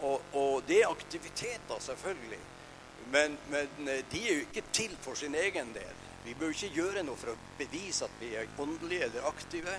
Og, 0.05 0.21
og 0.37 0.63
det 0.69 0.83
er 0.83 0.91
aktiviteter, 0.91 1.79
selvfølgelig. 1.81 2.41
Men, 3.13 3.39
men, 3.51 3.89
de 4.13 4.21
er 4.21 4.35
jo 4.35 4.47
ikke 4.47 4.65
til 4.73 4.97
for 5.01 5.15
sin 5.19 5.35
egen 5.35 5.73
del. 5.75 6.03
Vi 6.25 6.35
bør 6.35 6.53
ikke 6.53 6.75
gjøre 6.75 7.05
noe 7.05 7.21
for 7.21 7.33
å 7.33 7.39
bevise 7.59 8.07
at 8.07 8.21
vi 8.21 8.35
er 8.37 8.51
åndelige 8.61 9.09
eller 9.09 9.29
aktive. 9.29 9.79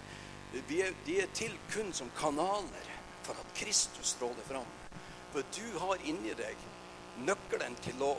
Er, 0.56 0.98
de 1.06 1.20
er 1.22 1.30
til 1.34 1.54
kun 1.74 1.94
som 1.94 2.12
kanaler 2.18 2.90
for 3.26 3.38
at 3.42 3.54
Kristus 3.58 4.16
stråler 4.16 4.46
fram. 4.48 4.85
For 5.36 5.44
du 5.52 5.80
har 5.84 6.04
inni 6.08 6.32
deg 6.32 6.62
nøkkelen 7.28 7.74
til 7.84 8.00
å 8.08 8.14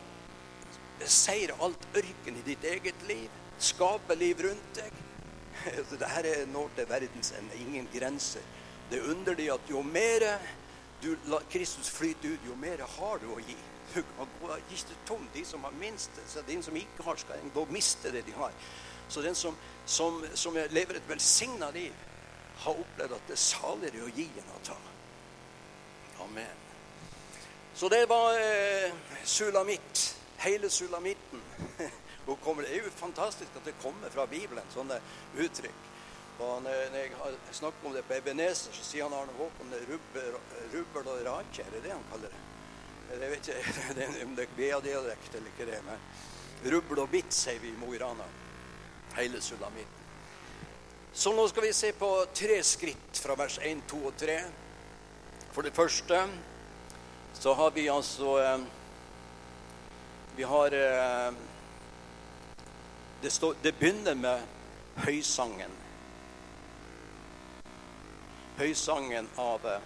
beseire 1.01 1.55
alt 1.65 1.87
ørken 1.97 2.37
i 2.37 2.43
ditt 2.45 2.65
eget 2.69 3.07
liv. 3.09 3.31
Skape 3.57 4.13
liv 4.21 4.43
rundt 4.45 4.77
deg. 4.77 4.99
Dette 5.95 6.11
er 6.21 6.43
når 6.53 6.75
til 6.77 6.89
verdens 6.91 7.33
ende. 7.39 7.57
Ingen 7.63 7.89
grenser. 7.95 8.45
Det 8.91 8.99
er 8.99 9.09
underlig 9.15 9.47
at 9.55 9.73
jo 9.73 9.81
mer 9.81 10.27
du 11.01 11.15
lar 11.31 11.47
Kristus 11.49 11.89
flyte 11.89 12.35
ut, 12.35 12.45
jo 12.51 12.59
mer 12.61 12.85
har 12.99 13.25
du 13.25 13.31
å 13.33 13.39
gi. 13.41 13.57
Du 13.95 14.03
kan 14.13 14.37
gå 14.43 14.61
ikke 14.77 15.01
tom. 15.09 15.25
De 15.33 15.47
som 15.49 15.65
har 15.65 15.81
minst, 15.81 16.21
så 16.29 16.45
de 16.45 16.59
som 16.69 16.77
ikke 16.77 17.09
har, 17.09 17.17
skal 17.25 17.49
gå 17.57 17.65
miste 17.73 18.13
det 18.13 18.27
de 18.29 18.37
har. 18.37 18.53
Så 19.09 19.25
den 19.25 19.41
som, 19.41 19.57
som, 19.87 20.21
som 20.37 20.61
lever 20.69 21.01
et 21.01 21.09
velsigna 21.09 21.73
liv, 21.73 21.97
har 22.67 22.85
opplevd 22.85 23.17
at 23.17 23.27
det 23.33 23.39
er 23.41 23.45
saligere 23.47 24.05
å 24.05 24.15
gi 24.21 24.29
enn 24.37 24.55
å 24.61 24.63
ta. 24.69 24.79
Amen. 26.29 26.66
Så 27.77 27.89
det 27.89 28.07
var 28.07 28.33
eh, 28.33 28.93
sulamitt. 29.25 30.17
Hele 30.37 30.71
sulamitten. 30.71 31.43
det 32.27 32.71
er 32.73 32.79
jo 32.85 32.91
fantastisk 32.97 33.51
at 33.57 33.67
det 33.69 33.75
kommer 33.83 34.09
fra 34.11 34.25
Bibelen, 34.27 34.65
sånne 34.73 34.97
uttrykk. 35.37 35.83
Og 36.39 36.63
når 36.65 36.97
jeg 36.97 37.11
har 37.19 37.37
snakket 37.53 37.85
om 37.85 37.93
det 37.93 38.05
på 38.09 38.17
Ebenezer, 38.17 38.73
så 38.73 38.85
sier 38.85 39.05
han 39.05 39.19
Arne 39.19 39.37
Håkon 39.37 39.77
rubbel, 39.91 40.41
rubbel 40.73 41.13
og 41.13 41.21
rake. 41.29 41.67
Er 41.67 41.77
det 41.77 41.85
det 41.85 41.93
han 41.93 42.09
kaller 42.15 42.33
det? 42.33 42.43
Jeg 43.13 43.31
vet 43.35 43.53
ikke 43.53 44.25
om 44.31 44.35
det 44.41 44.49
er 44.49 44.57
BA-dialekt 44.57 45.37
eller 45.37 45.53
ikke 45.53 45.69
det. 45.69 45.85
Men 45.85 46.73
rubbel 46.73 47.05
og 47.05 47.13
bitt, 47.13 47.37
sier 47.37 47.61
vi 47.61 47.75
i 47.75 47.79
Mo 47.85 47.93
i 47.93 48.01
Rana. 48.01 48.25
Hele 49.21 49.45
sulamitten. 49.45 50.03
Så 51.13 51.37
nå 51.37 51.45
skal 51.53 51.69
vi 51.69 51.77
se 51.77 51.93
på 51.97 52.13
tre 52.33 52.63
skritt 52.65 53.21
fra 53.21 53.37
vers 53.37 53.61
1, 53.61 53.85
2 53.93 54.05
og 54.09 54.21
3. 54.25 54.43
For 55.53 55.65
det 55.65 55.77
første 55.77 56.25
så 57.39 57.55
har 57.55 57.71
vi 57.71 57.89
altså 57.89 58.39
eh, 58.43 58.61
Vi 60.37 60.43
har 60.43 60.67
eh, 60.67 61.33
det, 63.23 63.31
står, 63.31 63.55
det 63.63 63.73
begynner 63.79 64.15
med 64.15 64.41
høysangen. 64.97 65.71
Høysangen 68.59 69.29
av 69.37 69.67
eh, 69.67 69.81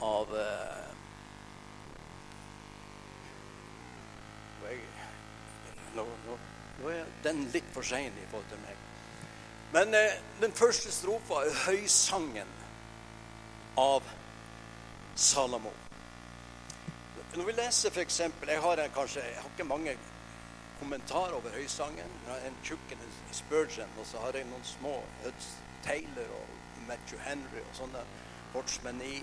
av 0.00 0.32
nå, 5.96 6.04
nå, 6.04 6.36
nå, 6.80 6.88
er 6.90 7.08
den 7.24 7.42
litt 7.52 7.68
for 7.74 7.84
sein 7.84 8.12
i 8.12 8.28
forhold 8.30 8.48
til 8.50 8.60
meg. 8.64 8.84
Men 9.72 9.96
den 10.40 10.52
første 10.56 10.92
strofa 10.92 11.44
er 11.44 11.60
høysangen 11.66 12.52
av 13.80 14.04
Salomo. 15.16 15.70
Når 17.36 17.44
vi 17.44 17.52
leser 17.52 17.90
f.eks. 17.90 18.20
Jeg 18.20 18.60
har 18.60 18.88
kanskje 18.94 19.24
jeg 19.24 19.40
har 19.40 19.50
ikke 19.50 19.64
mange 19.64 19.96
kommentarer 20.78 21.32
over 21.32 21.50
høysangen. 21.54 22.12
En 22.46 22.56
tjukken 22.64 22.98
Spurgeon, 23.32 23.88
og 24.00 24.06
så 24.06 24.18
har 24.18 24.36
jeg 24.36 24.48
noen 24.48 24.64
små 24.64 25.02
Taylor 25.84 26.28
og 26.36 26.86
Matthew 26.88 27.20
Henry 27.20 27.60
og 27.60 27.74
sånne 27.76 28.04
sportsmenn 28.50 29.00
i. 29.04 29.18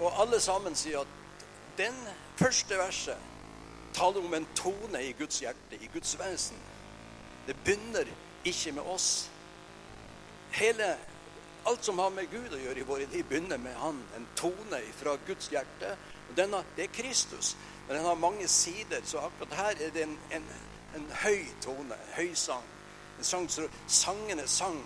Og 0.00 0.20
alle 0.22 0.40
sammen 0.40 0.76
sier 0.78 1.02
at 1.02 1.44
den 1.78 1.96
første 2.38 2.78
verset 2.78 3.26
taler 3.94 4.22
om 4.22 4.34
en 4.34 4.46
tone 4.54 5.02
i 5.02 5.12
Guds 5.18 5.40
hjerte, 5.42 5.78
i 5.80 5.90
Guds 5.92 6.18
vesen. 6.18 6.58
Det 7.46 7.56
begynner 7.64 8.10
ikke 8.44 8.72
med 8.72 8.82
oss. 8.82 9.30
Hele 10.54 10.96
Alt 11.66 11.84
som 11.84 11.98
har 11.98 12.10
med 12.10 12.30
Gud 12.30 12.54
å 12.54 12.60
gjøre 12.60 12.80
i 12.80 12.86
våre 12.86 13.06
liv, 13.12 13.24
begynner 13.28 13.58
med 13.58 13.76
Han. 13.82 14.00
En 14.16 14.26
tone 14.36 14.80
fra 15.00 15.16
Guds 15.26 15.50
hjerte. 15.52 15.96
Og 16.30 16.36
denne, 16.36 16.62
det 16.76 16.88
er 16.88 16.94
Kristus. 16.94 17.56
Men 17.86 17.96
den 17.96 18.06
har 18.06 18.14
mange 18.14 18.48
sider, 18.48 19.00
så 19.04 19.18
akkurat 19.18 19.56
her 19.58 19.86
er 19.86 19.94
det 19.94 20.02
en, 20.02 20.18
en, 20.32 20.48
en 20.96 21.08
høy 21.22 21.44
tone. 21.64 21.94
En 21.94 22.14
høy 22.16 22.34
sang. 22.34 22.64
En 23.18 23.24
sang 23.24 23.48
som 23.50 23.70
Sangenes 23.86 24.50
sang 24.50 24.78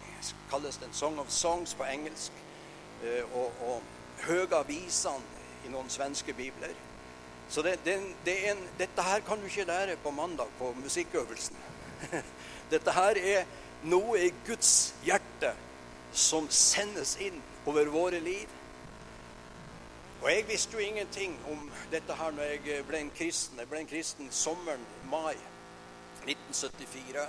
kalles 0.51 0.77
den. 0.77 0.93
Song 0.93 1.19
of 1.19 1.31
Songs 1.31 1.75
på 1.75 1.85
engelsk. 1.85 2.33
Eh, 3.03 3.35
og, 3.35 3.53
og 3.61 3.83
Høga 4.23 4.63
visene 4.63 5.43
i 5.67 5.71
noen 5.71 5.91
svenske 5.91 6.33
bibler. 6.33 6.75
Så 7.49 7.63
det, 7.63 7.79
det, 7.85 7.99
det 8.25 8.37
en, 8.51 8.61
dette 8.79 9.03
her 9.03 9.21
kan 9.27 9.41
du 9.41 9.49
ikke 9.49 9.67
lære 9.67 9.97
på 10.03 10.11
mandag 10.11 10.49
på 10.59 10.71
musikkøvelsen. 10.79 11.57
Dette 12.73 12.95
her 12.95 13.19
er 13.19 13.45
noe 13.83 14.17
i 14.23 14.31
Guds 14.47 14.95
hjerte 15.05 15.51
som 16.13 16.49
sendes 16.51 17.17
inn 17.21 17.41
over 17.67 17.89
våre 17.93 18.21
liv. 18.21 18.49
Og 20.23 20.29
jeg 20.31 20.45
visste 20.49 20.77
jo 20.79 20.85
ingenting 20.85 21.35
om 21.51 21.71
dette 21.91 22.15
her 22.15 22.35
når 22.37 22.53
jeg 22.53 22.85
ble 22.87 23.01
en 23.03 23.15
kristen. 23.17 23.59
Jeg 23.59 23.71
ble 23.71 23.81
en 23.83 23.91
kristen 23.91 24.31
sommeren 24.31 24.85
mai 25.11 25.35
1974. 26.23 27.27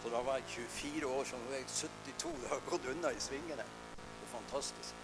Så 0.00 0.08
da 0.08 0.22
var 0.24 0.38
jeg 0.40 0.68
24 0.80 1.06
år, 1.06 1.24
så 1.28 1.36
nå 1.36 1.50
er 1.52 1.60
jeg 1.60 1.68
72. 1.68 2.32
Det 2.40 2.48
har 2.48 2.62
gått 2.70 2.88
unna 2.88 3.12
i 3.12 3.20
svingene. 3.20 3.66
Det 3.98 4.24
er 4.24 4.32
fantastisk. 4.32 5.02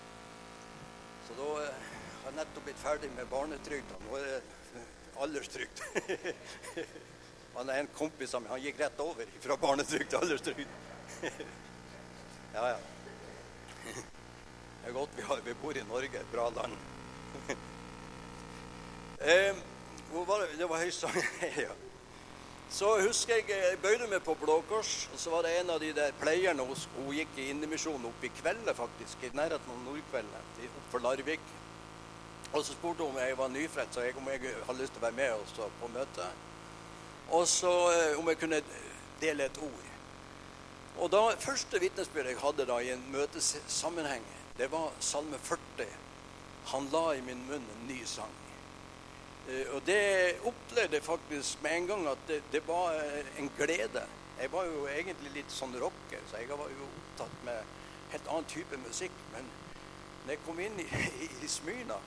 Så 1.26 1.37
da 1.37 1.50
eh, 1.66 1.85
har 2.23 2.30
jeg 2.30 2.38
nettopp 2.38 2.64
blitt 2.71 2.80
ferdig 2.80 3.12
med 3.18 3.28
barnetrygd. 3.28 3.92
Nå 4.06 4.16
er 4.16 4.30
det 4.30 4.87
alderstrygd. 5.21 5.85
Han 7.56 7.68
er 7.73 7.83
en 7.83 7.95
kompis 7.97 8.33
av 8.37 8.45
meg. 8.45 8.54
Han 8.54 8.64
gikk 8.64 8.80
rett 8.80 9.04
over 9.04 9.37
fra 9.45 9.61
barnetrygd 9.61 10.12
til 10.12 10.25
alderstrygd. 10.25 10.83
Ja, 12.56 12.68
ja. 12.71 12.76
Det 13.95 14.90
er 14.90 14.95
godt 14.95 15.16
vi, 15.16 15.23
har, 15.23 15.40
vi 15.45 15.55
bor 15.62 15.76
i 15.76 15.85
Norge, 15.88 16.21
et 16.21 16.33
bra 16.33 16.50
land. 16.61 16.76
Eh, 19.16 19.57
var 20.12 20.40
det? 20.43 20.59
Det 20.59 20.66
var 20.69 20.76
høysang. 20.76 21.14
ja. 21.64 21.73
Så 22.71 22.90
husker 23.00 23.35
jeg 23.35 23.49
jeg 23.49 23.78
bøyde 23.83 24.07
meg 24.11 24.21
på 24.26 24.35
Blå 24.37 24.59
Kors, 24.69 25.09
og 25.12 25.19
så 25.19 25.31
var 25.33 25.47
det 25.47 25.55
en 25.57 25.71
av 25.73 25.81
de 25.81 25.93
der 25.97 26.12
pleierne 26.21 26.66
hos 26.69 26.85
Hun 26.97 27.14
gikk 27.14 27.38
i 27.38 27.49
Indremisjonen 27.50 28.05
oppe 28.11 28.28
i 28.28 28.33
kveldet 28.37 28.76
faktisk, 28.76 29.25
i 29.25 29.31
nærheten 29.33 29.73
av 29.73 29.81
Nordkvelden, 29.87 30.52
oppe 30.66 30.90
for 30.93 31.05
Larvik. 31.07 31.40
Og 32.52 32.64
så 32.64 32.73
spurte 32.73 33.02
hun 33.02 33.16
om 33.16 33.21
jeg 33.23 33.38
var 33.38 33.49
nyfrelst, 33.49 33.97
jeg, 33.97 34.16
om 34.16 34.28
jeg 34.31 34.55
hadde 34.66 34.78
lyst 34.83 34.93
til 34.93 35.02
å 35.02 35.07
være 35.07 35.19
med 35.23 35.33
også 35.40 35.71
på 35.81 35.90
møtet. 35.95 36.45
Og 37.31 37.49
så 37.50 37.75
eh, 37.95 38.19
om 38.19 38.28
jeg 38.28 38.38
kunne 38.45 38.62
dele 39.21 39.49
et 39.49 39.62
ord. 39.62 39.96
Og 40.97 41.12
da, 41.12 41.23
Første 41.41 41.81
vitnesbyrd 41.81 42.31
jeg 42.31 42.41
hadde 42.41 42.67
da 42.69 42.81
i 42.81 42.91
en 42.95 43.05
møtesammenheng, 43.12 44.25
det 44.57 44.71
var 44.73 44.93
Salme 45.00 45.38
40. 45.38 45.87
Han 46.73 46.88
la 46.93 47.05
i 47.15 47.23
min 47.25 47.43
munn 47.49 47.67
en 47.75 47.87
ny 47.88 47.99
sang. 48.09 48.33
Eh, 49.49 49.69
og 49.76 49.83
det 49.87 50.38
opplevde 50.49 50.97
jeg 50.97 51.05
faktisk 51.05 51.62
med 51.62 51.76
en 51.76 51.91
gang 51.91 52.09
at 52.11 52.25
det, 52.29 52.41
det 52.53 52.62
var 52.69 52.97
eh, 52.97 53.29
en 53.38 53.50
glede. 53.59 54.07
Jeg 54.41 54.53
var 54.53 54.65
jo 54.67 54.87
egentlig 54.91 55.35
litt 55.37 55.53
sånn 55.53 55.76
rocker, 55.81 56.25
så 56.31 56.41
jeg 56.41 56.49
var 56.50 56.73
jo 56.73 56.88
opptatt 56.88 57.37
med 57.47 57.76
helt 58.15 58.33
annen 58.33 58.49
type 58.50 58.81
musikk. 58.83 59.15
Men 59.35 59.47
når 60.25 60.35
jeg 60.35 60.45
kom 60.49 60.61
inn 60.65 60.81
i, 60.81 60.88
i, 61.26 61.31
i 61.45 61.49
Smyrna, 61.49 62.00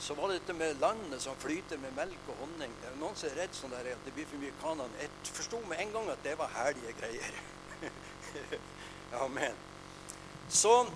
så 0.00 0.16
var 0.18 0.28
det 0.28 0.40
dette 0.40 0.56
med 0.58 0.80
landet 0.80 1.22
som 1.22 1.36
flyter 1.38 1.78
med 1.78 1.94
melk 1.96 2.32
og 2.32 2.40
honning. 2.42 2.72
Det 2.80 2.88
er 2.90 2.96
noen 2.98 3.14
som 3.16 3.28
er 3.30 3.38
redd 3.44 3.54
sånn 3.54 3.76
der, 3.76 3.92
at 3.94 4.08
det 4.08 4.16
blir 4.16 4.26
for 4.32 4.42
mye 4.42 4.56
kanan. 4.64 4.96
Jeg 5.00 5.12
forsto 5.28 5.60
med 5.68 5.84
en 5.84 5.94
gang 5.94 6.10
at 6.16 6.24
det 6.26 6.34
var 6.40 6.50
herlige 6.56 6.96
greier. 6.98 7.38
Amen. 9.24 9.56
Så, 10.50 10.86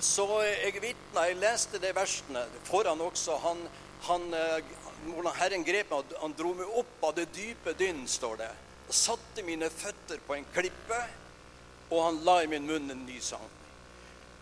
så 0.00 0.26
jeg 0.44 0.82
vitna, 0.82 1.26
jeg 1.28 1.38
leste 1.40 1.80
de 1.82 1.92
versene 1.96 2.44
foran 2.68 3.00
også. 3.04 3.38
Han, 3.44 3.62
han, 4.08 4.26
eh, 4.34 4.74
hvordan 5.06 5.38
Herren 5.38 5.64
grep 5.66 5.92
meg, 5.92 6.18
han 6.22 6.36
dro 6.38 6.52
meg 6.58 6.80
opp 6.82 7.08
av 7.10 7.16
det 7.18 7.30
dype 7.36 7.74
dynn, 7.78 8.04
står 8.08 8.42
det. 8.42 8.50
Og 8.88 8.96
satte 8.96 9.46
mine 9.46 9.70
føtter 9.70 10.20
på 10.26 10.36
en 10.36 10.46
klippe, 10.54 11.00
og 11.90 12.04
han 12.04 12.20
la 12.26 12.40
i 12.44 12.50
min 12.50 12.68
munn 12.68 12.92
en 12.92 13.06
ny 13.06 13.18
sang. 13.24 13.48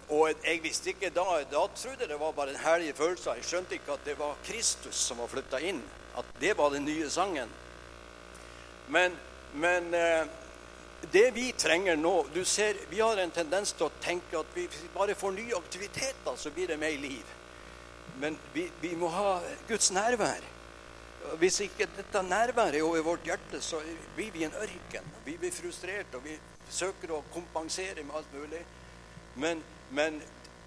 Og 0.08 0.30
jeg 0.40 0.62
visste 0.64 0.88
ikke 0.94 1.10
da 1.12 1.42
Da 1.50 1.66
trodde 1.76 2.00
jeg 2.00 2.08
det 2.08 2.16
var 2.20 2.32
bare 2.32 2.54
en 2.54 2.62
herlig 2.62 2.94
følelse. 2.96 3.34
Jeg 3.36 3.44
skjønte 3.44 3.76
ikke 3.76 3.92
at 3.92 4.06
det 4.06 4.14
var 4.18 4.38
Kristus 4.44 4.96
som 4.96 5.20
var 5.20 5.28
flytta 5.28 5.60
inn. 5.60 5.82
At 6.16 6.24
det 6.40 6.54
var 6.56 6.72
den 6.72 6.86
nye 6.88 7.10
sangen. 7.12 7.50
Men, 8.88 9.18
men 9.52 9.92
eh, 9.94 10.24
det 11.12 11.30
vi 11.30 11.52
trenger 11.52 11.96
nå 11.96 12.26
du 12.34 12.44
ser, 12.44 12.76
Vi 12.90 13.00
har 13.00 13.16
en 13.16 13.30
tendens 13.30 13.72
til 13.72 13.86
å 13.86 14.00
tenke 14.02 14.38
at 14.38 14.54
vi 14.54 14.66
bare 14.94 15.14
får 15.14 15.32
nye 15.32 15.56
aktiviteter, 15.56 16.36
så 16.36 16.50
blir 16.50 16.68
det 16.68 16.78
mer 16.78 16.98
liv. 16.98 17.34
Men 18.18 18.38
vi, 18.52 18.70
vi 18.80 18.94
må 18.96 19.08
ha 19.14 19.40
Guds 19.68 19.90
nærvær. 19.94 20.42
Hvis 21.38 21.60
ikke 21.60 21.86
dette 21.96 22.22
nærværet 22.22 22.80
er 22.80 22.86
over 22.86 23.02
vårt 23.04 23.26
hjerte, 23.26 23.60
så 23.62 23.80
blir 24.16 24.32
vi 24.32 24.44
en 24.46 24.54
ørken. 24.58 25.06
Vi 25.24 25.36
blir 25.36 25.52
frustrert, 25.52 26.14
og 26.14 26.24
vi 26.24 26.38
søker 26.70 27.12
å 27.14 27.24
kompensere 27.32 28.02
med 28.02 28.16
alt 28.18 28.34
mulig. 28.34 28.64
Men, 29.38 29.62
men 29.94 30.18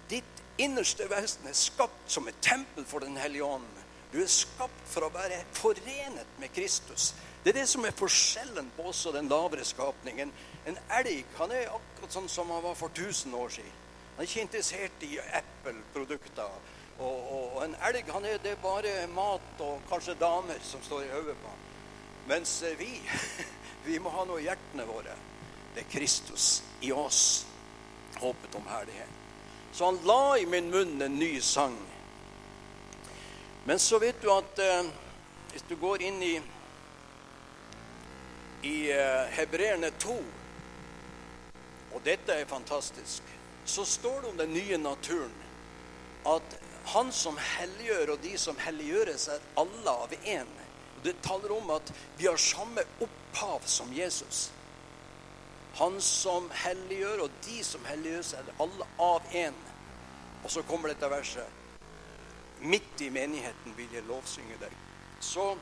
ditt 0.08 0.42
innerste 0.60 1.08
vesen 1.10 1.48
er 1.48 1.56
skapt 1.56 2.08
som 2.10 2.28
et 2.28 2.40
tempel 2.44 2.86
for 2.88 3.04
Den 3.04 3.18
hellige 3.20 3.44
ånd. 3.44 3.68
Du 4.12 4.20
er 4.20 4.32
skapt 4.32 4.88
for 4.88 5.06
å 5.06 5.12
være 5.12 5.40
forenet 5.56 6.40
med 6.40 6.52
Kristus. 6.54 7.12
Det 7.44 7.50
er 7.50 7.58
det 7.58 7.68
som 7.68 7.84
er 7.84 7.94
forskjellen 7.98 8.68
på 8.76 8.84
oss 8.92 9.06
og 9.10 9.16
den 9.16 9.30
lavere 9.30 9.64
skapningen. 9.66 10.30
En 10.66 10.78
elg 10.98 11.24
han 11.38 11.50
er 11.50 11.72
akkurat 11.74 12.14
sånn 12.14 12.28
som 12.30 12.50
han 12.54 12.62
var 12.62 12.76
for 12.78 12.92
1000 12.94 13.34
år 13.34 13.50
siden. 13.56 13.80
Han 14.14 14.22
er 14.22 14.28
ikke 14.28 14.44
interessert 14.46 15.02
i 15.08 15.16
Apple-produkter 15.18 16.46
og, 16.46 17.08
og, 17.08 17.56
og 17.56 17.64
en 17.64 17.74
elg 17.88 18.12
han 18.14 18.28
er 18.28 18.38
det 18.44 18.54
bare 18.62 19.08
mat 19.10 19.64
og 19.64 19.82
kanskje 19.90 20.14
damer 20.20 20.62
som 20.62 20.84
står 20.86 21.08
i 21.08 21.12
hodet 21.16 21.36
på. 21.42 21.56
Mens 22.30 22.62
eh, 22.62 22.78
vi, 22.78 22.92
vi 23.88 23.98
må 23.98 24.12
ha 24.14 24.26
noe 24.28 24.38
i 24.38 24.46
hjertene 24.46 24.86
våre. 24.86 25.16
Det 25.74 25.82
er 25.82 25.90
Kristus 25.90 26.60
i 26.84 26.92
oss. 26.94 27.42
Håpet 28.20 28.54
om 28.54 28.70
herlighet. 28.70 29.18
Så 29.72 29.88
han 29.88 29.98
la 30.06 30.36
i 30.38 30.46
min 30.46 30.70
munn 30.70 31.02
en 31.02 31.18
ny 31.18 31.40
sang. 31.40 31.74
Men 33.64 33.78
så 33.78 33.98
vet 33.98 34.20
du 34.22 34.28
at 34.30 34.58
eh, 34.62 34.90
hvis 35.50 35.64
du 35.68 35.74
går 35.80 36.06
inn 36.06 36.22
i, 36.22 36.36
i 38.62 38.90
eh, 38.90 39.26
Hebreerne 39.36 39.90
2 39.98 40.16
Og 41.92 42.00
dette 42.04 42.32
er 42.32 42.46
fantastisk. 42.48 43.22
Så 43.64 43.84
står 43.84 44.20
det 44.20 44.28
om 44.30 44.38
den 44.38 44.54
nye 44.54 44.78
naturen 44.78 45.34
at 46.26 46.58
han 46.84 47.12
som 47.12 47.36
helliggjør, 47.38 48.14
og 48.14 48.22
de 48.22 48.38
som 48.38 48.58
helliggjøres, 48.58 49.28
er 49.28 49.44
alle 49.58 49.90
av 49.90 50.14
én. 50.24 50.48
Det 51.04 51.14
taler 51.22 51.52
om 51.54 51.70
at 51.74 51.92
vi 52.18 52.26
har 52.26 52.38
samme 52.38 52.82
opphav 53.02 53.66
som 53.66 53.92
Jesus. 53.94 54.50
Han 55.78 56.00
som 56.00 56.50
helliggjør, 56.54 57.24
og 57.26 57.30
de 57.46 57.64
som 57.64 57.84
helliggjøres, 57.86 58.32
er 58.38 58.50
alle 58.62 58.88
av 58.98 59.34
én. 59.34 59.58
Og 60.44 60.50
så 60.50 60.62
kommer 60.62 60.90
dette 60.90 61.10
verset. 61.10 61.46
Midt 62.62 63.00
i 63.02 63.10
menigheten 63.10 63.76
vil 63.76 63.94
jeg 63.94 64.06
lovsynge 64.06 64.58
deg. 64.60 64.74
Så 65.20 65.52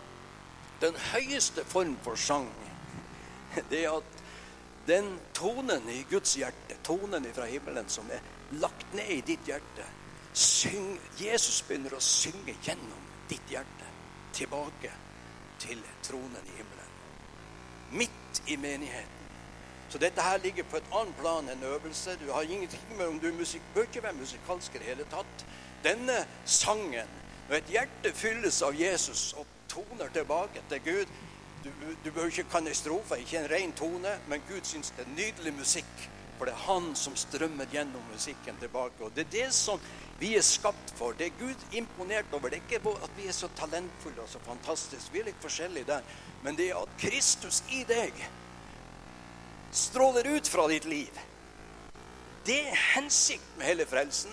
den 0.80 0.96
høyeste 1.12 1.64
form 1.64 1.96
for 2.04 2.16
sang, 2.16 2.48
det 3.70 3.84
er 3.84 3.96
at 3.96 4.18
den 4.86 5.12
tonen 5.36 5.88
i 5.92 6.02
Guds 6.10 6.34
hjerte, 6.40 6.78
tonen 6.86 7.26
fra 7.34 7.46
himmelen 7.46 7.88
som 7.88 8.08
er 8.10 8.22
lagt 8.62 8.94
ned 8.96 9.10
i 9.18 9.20
ditt 9.32 9.46
hjerte, 9.46 9.86
Syng, 10.30 10.94
Jesus 11.18 11.58
begynner 11.66 11.96
å 11.96 12.02
synge 12.02 12.54
gjennom 12.62 13.06
ditt 13.28 13.50
hjerte 13.50 13.88
tilbake 14.36 14.92
til 15.58 15.80
tronen 16.06 16.44
i 16.46 16.54
himmelen. 16.54 16.92
Midt 17.98 18.42
i 18.46 18.56
menigheten. 18.56 19.26
Så 19.90 19.98
dette 19.98 20.22
her 20.22 20.38
ligger 20.38 20.68
på 20.70 20.78
et 20.78 20.92
annet 20.94 21.16
plan 21.18 21.48
enn 21.50 21.64
øvelse. 21.66 22.14
Du 22.20 22.30
har 22.30 22.46
ingenting 22.46 22.92
med 22.94 23.08
om 23.08 23.18
du 23.18 23.32
musik, 23.34 23.62
bør 23.74 23.88
ikke 23.88 24.04
være 24.04 24.20
musikalsk 24.20 24.74
i 24.74 24.78
det 24.78 24.86
hele 24.92 25.06
tatt. 25.10 25.44
Denne 25.82 26.20
sangen, 26.46 27.10
når 27.48 27.58
et 27.58 27.72
hjerte 27.74 28.12
fylles 28.14 28.62
av 28.62 28.78
Jesus 28.78 29.32
og 29.34 29.50
toner 29.68 30.14
tilbake 30.14 30.62
til 30.70 30.84
Gud 30.86 31.10
Du, 31.64 31.70
du 32.04 32.10
behøver 32.10 32.30
ikke 32.32 32.50
kan 32.54 32.68
ei 32.68 32.74
strofe, 32.74 33.18
ikke 33.20 33.42
en 33.42 33.50
ren 33.52 33.72
tone, 33.76 34.14
men 34.28 34.42
Gud 34.48 34.64
syns 34.64 34.94
det 34.96 35.04
er 35.04 35.12
nydelig 35.12 35.52
musikk. 35.58 36.08
For 36.38 36.48
det 36.48 36.54
er 36.54 36.62
Han 36.64 36.94
som 36.96 37.16
strømmer 37.20 37.68
gjennom 37.68 38.04
musikken 38.08 38.56
tilbake. 38.56 39.04
Og 39.04 39.12
det 39.12 39.26
er 39.26 39.32
det 39.34 39.48
som 39.52 39.80
vi 40.18 40.30
er 40.38 40.44
skapt 40.44 40.94
for. 40.96 41.12
Det 41.12 41.26
er 41.26 41.34
Gud 41.36 41.76
imponert 41.76 42.32
over. 42.32 42.48
Det 42.48 42.62
er 42.62 42.78
ikke 42.78 42.94
at 43.04 43.12
vi 43.16 43.26
er 43.28 43.36
så 43.36 43.50
talentfulle 43.58 44.22
og 44.22 44.28
så 44.28 44.40
fantastiske. 44.46 45.12
Vi 45.12 45.20
er 45.20 45.28
litt 45.28 45.42
forskjellige 45.42 45.90
der. 45.90 46.06
Men 46.42 46.56
det 46.56 46.70
er 46.70 46.80
at 46.80 46.94
Kristus 47.02 47.60
i 47.68 47.82
deg 47.84 48.16
stråler 49.70 50.30
ut 50.32 50.48
fra 50.48 50.64
ditt 50.72 50.88
liv. 50.88 51.20
Det 52.48 52.56
er 52.70 52.80
hensikt 52.94 53.58
med 53.58 53.68
hele 53.68 53.86
frelsen. 53.86 54.32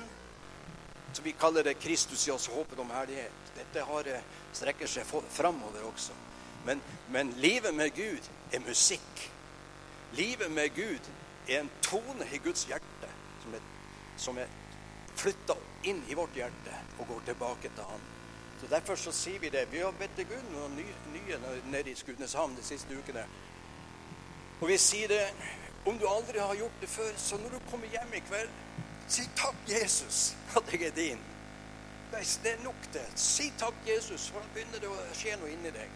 Så 1.11 1.21
vi 1.25 1.35
kaller 1.35 1.67
det 1.67 1.75
Kristus 1.83 2.23
i 2.27 2.31
oss, 2.31 2.47
håpet 2.47 2.79
om 2.79 2.95
herlighet. 2.95 3.51
Dette 3.57 3.83
har, 3.83 4.07
eh, 4.07 4.23
strekker 4.53 4.87
seg 4.87 5.03
framover 5.29 5.83
også. 5.91 6.15
Men, 6.67 6.81
men 7.09 7.29
livet 7.39 7.75
med 7.75 7.93
Gud 7.95 8.29
er 8.51 8.59
musikk. 8.67 9.21
Livet 10.13 10.51
med 10.51 10.69
Gud 10.75 11.11
er 11.47 11.61
en 11.61 11.71
tone 11.81 12.27
i 12.33 12.39
Guds 12.43 12.65
hjerte 12.67 13.11
som 13.41 13.53
er, 13.55 13.67
som 14.17 14.39
er 14.41 14.51
flytta 15.15 15.55
inn 15.87 16.01
i 16.11 16.17
vårt 16.17 16.35
hjerte 16.35 16.75
og 16.99 17.07
går 17.07 17.21
tilbake 17.29 17.71
til 17.75 17.87
Han. 17.87 18.03
Så 18.59 18.67
Derfor 18.67 18.95
så 18.95 19.11
sier 19.11 19.39
vi 19.39 19.49
det. 19.49 19.67
Vi 19.71 19.79
har 19.79 19.91
bedt 19.91 20.15
til 20.15 20.27
Gud 20.27 20.49
noen 20.51 20.75
nye, 20.75 20.95
nye 21.13 21.39
nede 21.71 21.91
i 21.91 21.95
Skudeneshavn 21.95 22.57
de 22.57 22.63
siste 22.65 22.97
ukene. 22.97 23.23
Og 24.61 24.67
vi 24.67 24.77
sier 24.81 25.07
det 25.07 25.23
om 25.85 25.97
du 25.97 26.07
aldri 26.09 26.39
har 26.39 26.55
gjort 26.55 26.81
det 26.81 26.89
før, 26.89 27.11
så 27.17 27.37
når 27.37 27.49
du 27.49 27.59
kommer 27.71 27.87
hjem 27.87 28.13
i 28.17 28.23
kveld, 28.27 28.49
si 29.07 29.23
takk, 29.39 29.55
Jesus, 29.69 30.35
at 30.57 30.73
jeg 30.73 30.89
er 30.89 30.95
din. 30.95 31.21
Det 32.11 32.51
er 32.51 32.63
nok, 32.63 32.91
det. 32.93 33.05
Si 33.15 33.53
takk, 33.59 33.77
Jesus, 33.87 34.27
for 34.29 34.43
da 34.43 34.51
begynner 34.55 34.83
det 34.83 34.91
å 34.91 34.97
skje 35.15 35.37
noe 35.39 35.53
inni 35.53 35.71
deg. 35.71 35.95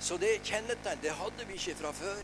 Så 0.00 0.16
det 0.16 0.40
kjennetegn. 0.44 1.02
Det 1.02 1.14
hadde 1.18 1.46
vi 1.48 1.58
ikke 1.58 1.76
fra 1.82 1.92
før. 1.92 2.22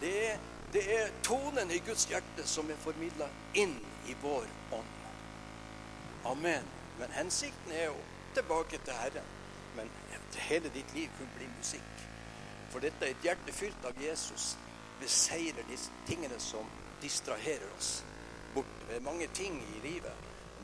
Det 0.00 0.12
er, 0.30 0.38
det 0.72 0.84
er 0.98 1.14
tonen 1.24 1.70
i 1.70 1.80
Guds 1.86 2.04
hjerte 2.10 2.44
som 2.48 2.70
er 2.70 2.80
formidla 2.82 3.28
inn 3.54 3.78
i 4.06 4.16
vår 4.22 4.48
ånd. 4.76 4.92
Amen. 6.26 6.68
Men 6.98 7.12
hensikten 7.12 7.72
er 7.72 7.90
jo 7.90 7.96
tilbake 8.34 8.78
til 8.84 8.94
Herren. 9.00 9.32
Men 9.76 9.90
hele 10.36 10.68
ditt 10.74 10.94
liv 10.94 11.08
kunne 11.18 11.38
bli 11.38 11.48
musikk. 11.58 12.06
For 12.70 12.84
dette 12.84 13.06
er 13.06 13.14
et 13.14 13.24
hjerte 13.24 13.52
fylt 13.54 13.84
av 13.88 13.96
Jesus 14.00 14.56
beseirer 15.00 15.64
disse 15.70 15.92
tingene 16.08 16.38
som 16.40 16.66
distraherer 17.02 17.68
oss 17.76 18.02
bort. 18.54 18.72
Det 18.88 18.96
er 18.96 19.04
mange 19.04 19.28
ting 19.34 19.58
i 19.76 19.80
livet, 19.88 20.12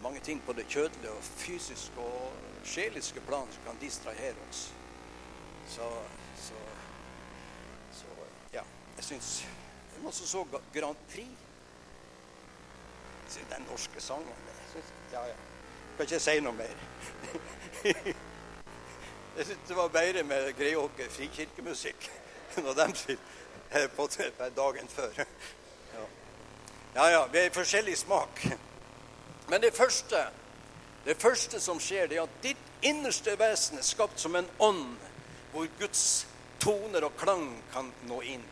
mange 0.03 0.21
ting 0.21 0.43
på 0.47 0.53
det 0.53 0.67
kjødelige 0.69 1.13
og 1.13 1.23
fysiske 1.23 2.01
og 2.01 2.33
sjeliske 2.65 3.21
plan 3.29 3.49
som 3.53 3.67
kan 3.67 3.81
distrahere 3.81 4.49
oss. 4.51 4.73
Så, 5.69 5.89
så, 6.43 6.55
så 8.01 8.07
ja. 8.53 8.65
Jeg 8.97 9.05
syns 9.05 9.31
noen 10.03 10.15
som 10.17 10.27
så 10.27 10.63
Grand 10.75 10.97
Prix. 11.13 11.29
Den 13.51 13.65
norske 13.71 14.01
sangen. 14.01 14.35
Synes, 14.73 14.93
ja, 15.13 15.23
ja. 15.27 15.35
Kan 15.97 16.05
ikke 16.07 16.21
si 16.21 16.41
noe 16.41 16.53
mer. 16.53 16.75
Jeg 19.37 19.47
syns 19.47 19.69
det 19.69 19.77
var 19.77 19.89
bedre 19.89 20.23
med 20.29 20.51
Greåker 20.59 21.09
frikirkemusikk 21.11 22.11
når 22.65 22.75
de 22.75 22.97
spiller 22.97 23.89
på 23.97 24.09
dagen 24.57 24.89
før. 24.89 25.25
Ja. 25.93 26.05
ja 26.95 27.09
ja, 27.11 27.27
vi 27.27 27.39
er 27.39 27.51
forskjellig 27.53 27.99
smak. 27.99 28.47
Men 29.49 29.61
det 29.63 29.75
første, 29.75 30.27
det 31.05 31.17
første 31.17 31.61
som 31.61 31.81
skjer, 31.81 32.07
det 32.07 32.17
er 32.17 32.23
at 32.23 32.39
ditt 32.43 32.71
innerste 32.83 33.37
vesen 33.39 33.79
er 33.79 33.85
skapt 33.85 34.21
som 34.21 34.37
en 34.37 34.49
ånd 34.59 34.97
hvor 35.53 35.69
Guds 35.79 36.27
toner 36.63 37.07
og 37.07 37.17
klang 37.19 37.49
kan 37.73 37.91
nå 38.09 38.21
inn. 38.35 38.45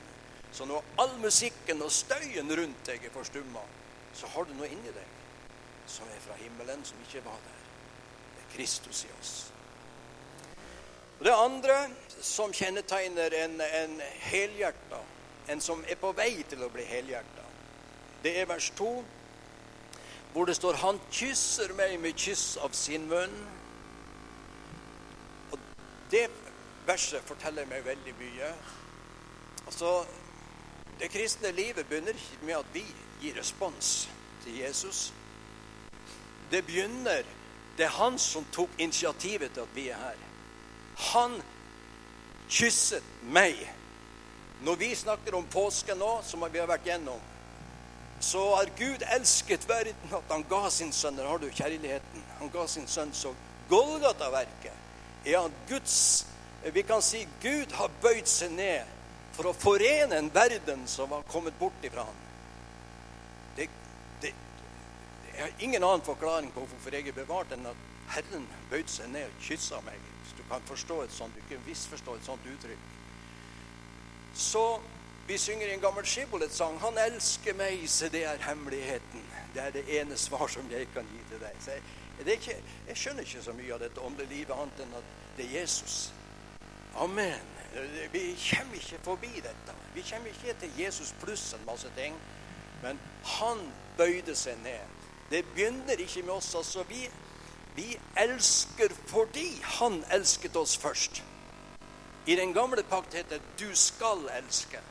Så 0.53 0.67
når 0.67 0.85
all 0.99 1.15
musikken 1.23 1.83
og 1.83 1.93
støyen 1.95 2.51
rundt 2.59 2.87
deg 2.87 3.05
er 3.07 3.15
forstumma, 3.15 3.63
så 4.15 4.27
har 4.35 4.49
du 4.49 4.55
noe 4.59 4.69
inni 4.71 4.91
deg 4.95 5.17
som 5.91 6.11
er 6.11 6.23
fra 6.23 6.37
himmelen, 6.39 6.83
som 6.85 6.99
ikke 7.07 7.23
var 7.25 7.39
der. 7.47 7.63
Det 8.35 8.43
er 8.43 8.51
Kristus 8.57 9.05
i 9.07 9.13
oss. 9.21 9.35
Og 11.21 11.25
Det 11.27 11.37
andre 11.37 11.79
som 12.21 12.53
kjennetegner 12.53 13.35
en, 13.45 13.61
en 13.61 14.01
helhjerta, 14.25 15.01
en 15.49 15.61
som 15.61 15.83
er 15.89 15.99
på 16.01 16.13
vei 16.17 16.43
til 16.49 16.63
å 16.65 16.71
bli 16.73 16.85
helhjerta, 16.87 17.47
det 18.25 18.37
er 18.41 18.49
vers 18.49 18.71
2, 18.79 18.91
hvor 20.33 20.47
det 20.47 20.57
står 20.57 20.77
'Han 20.77 21.01
kysser 21.11 21.73
meg 21.75 22.01
med 22.01 22.15
kyss 22.17 22.57
av 22.57 22.73
sin 22.73 23.09
munn'. 23.11 23.47
Og 25.53 25.59
Det 26.11 26.31
verset 26.91 27.23
forteller 27.27 27.69
meg 27.71 27.85
veldig 27.87 28.15
mye. 28.19 28.55
Altså, 29.67 30.05
Det 31.01 31.09
kristne 31.11 31.51
livet 31.53 31.87
begynner 31.89 32.13
ikke 32.13 32.45
med 32.45 32.55
at 32.55 32.75
vi 32.75 32.83
gir 33.23 33.39
respons 33.39 34.09
til 34.45 34.59
Jesus. 34.59 35.13
Det 36.51 36.67
begynner 36.67 37.23
Det 37.77 37.87
er 37.87 37.97
han 37.97 38.19
som 38.19 38.45
tok 38.53 38.69
initiativet 38.79 39.53
til 39.53 39.61
at 39.61 39.75
vi 39.75 39.89
er 39.89 39.97
her. 39.97 40.17
Han 40.97 41.43
kysset 42.49 43.03
meg. 43.23 43.55
Når 44.61 44.75
vi 44.75 44.95
snakker 44.95 45.35
om 45.35 45.47
påske 45.47 45.95
nå, 45.95 46.21
som 46.23 46.45
vi 46.53 46.59
har 46.59 46.67
vært 46.67 46.85
gjennom, 46.85 47.21
så 48.21 48.43
har 48.57 48.69
Gud 48.77 49.07
elsket 49.17 49.69
verden 49.69 50.13
at 50.13 50.29
han 50.31 50.45
ga 50.51 50.69
sin 50.71 50.93
sønn. 50.93 51.17
Der 51.17 51.29
har 51.29 51.39
du 51.39 51.49
kjærligheten. 51.49 52.25
Han 52.39 52.51
ga 52.53 52.67
sin 52.67 52.89
sønn. 52.89 53.15
Så 53.15 53.35
Golgata-verket 53.69 54.73
er 55.25 55.39
at 55.41 55.53
Guds 55.69 56.27
Vi 56.65 56.83
kan 56.83 57.03
si 57.03 57.25
Gud 57.41 57.73
har 57.73 57.93
bøyd 58.03 58.29
seg 58.29 58.53
ned 58.53 58.89
for 59.37 59.49
å 59.49 59.57
forene 59.57 60.19
en 60.19 60.31
verden 60.35 60.85
som 60.91 61.11
var 61.11 61.25
kommet 61.31 61.57
bort 61.59 61.87
ifra 61.87 62.05
ham. 62.05 62.21
Det, 63.57 63.69
det, 64.21 64.35
det 65.25 65.37
er 65.41 65.65
ingen 65.65 65.85
annen 65.85 66.05
forklaring 66.05 66.53
på 66.53 66.67
hvorfor 66.67 66.95
jeg 66.95 67.09
er 67.09 67.17
bevart, 67.17 67.53
enn 67.57 67.71
at 67.71 67.89
Herren 68.11 68.47
bøyde 68.71 68.93
seg 68.93 69.09
ned 69.15 69.31
og 69.31 69.45
kyssa 69.47 69.81
meg 69.87 70.11
kan 70.51 70.63
forstå 70.67 71.03
et 71.03 71.13
sånt, 71.13 71.35
du 71.37 71.55
kan 71.55 71.63
misforstå 71.67 72.15
et 72.15 72.25
sånt 72.27 72.47
uttrykk. 72.53 72.87
Så 74.35 74.65
vi 75.29 75.39
synger 75.39 75.69
en 75.71 75.81
gammel 75.81 76.07
Skibolet-sang 76.07 76.79
'Han 76.79 76.99
elsker 76.99 77.55
meg, 77.55 77.89
så 77.91 78.09
det 78.09 78.25
er 78.25 78.37
hemmeligheten'. 78.37 79.27
Det 79.55 79.63
er 79.63 79.71
det 79.71 80.01
ene 80.01 80.17
svar 80.17 80.47
som 80.47 80.71
jeg 80.71 80.89
kan 80.95 81.07
gi 81.13 81.21
til 81.31 81.41
deg. 81.41 81.57
Jeg, 81.67 82.33
ikke, 82.33 82.63
jeg 82.89 82.97
skjønner 82.97 83.23
ikke 83.23 83.43
så 83.43 83.53
mye 83.53 83.75
av 83.75 83.81
dette 83.81 84.01
åndelige 84.01 84.35
livet 84.35 84.55
annet 84.55 84.81
enn 84.81 84.95
at 84.95 85.05
det 85.37 85.45
er 85.45 85.61
Jesus. 85.61 86.13
Amen. 86.97 87.41
Vi 88.13 88.37
kommer 88.51 88.75
ikke 88.75 88.99
forbi 89.03 89.33
dette. 89.35 89.75
Vi 89.95 90.05
kommer 90.11 90.29
ikke 90.29 90.55
til 90.61 90.71
Jesus 90.79 91.15
pluss 91.21 91.53
en 91.53 91.67
masse 91.67 91.91
ting. 91.97 92.15
Men 92.83 93.01
han 93.25 93.73
bøyde 93.97 94.35
seg 94.37 94.59
ned. 94.65 94.99
Det 95.31 95.45
begynner 95.55 96.01
ikke 96.01 96.23
med 96.23 96.35
oss. 96.35 96.55
altså 96.55 96.83
Vi 96.83 97.11
vi 97.75 97.99
elsker 98.17 98.89
fordi 99.07 99.61
Han 99.63 100.05
elsket 100.13 100.57
oss 100.57 100.77
først. 100.77 101.23
I 102.27 102.37
den 102.37 102.55
gamle 102.55 102.83
pakt 102.83 103.15
heter 103.15 103.39
det 103.39 103.43
'du 103.59 103.77
skal 103.77 104.29
elske'. 104.39 104.83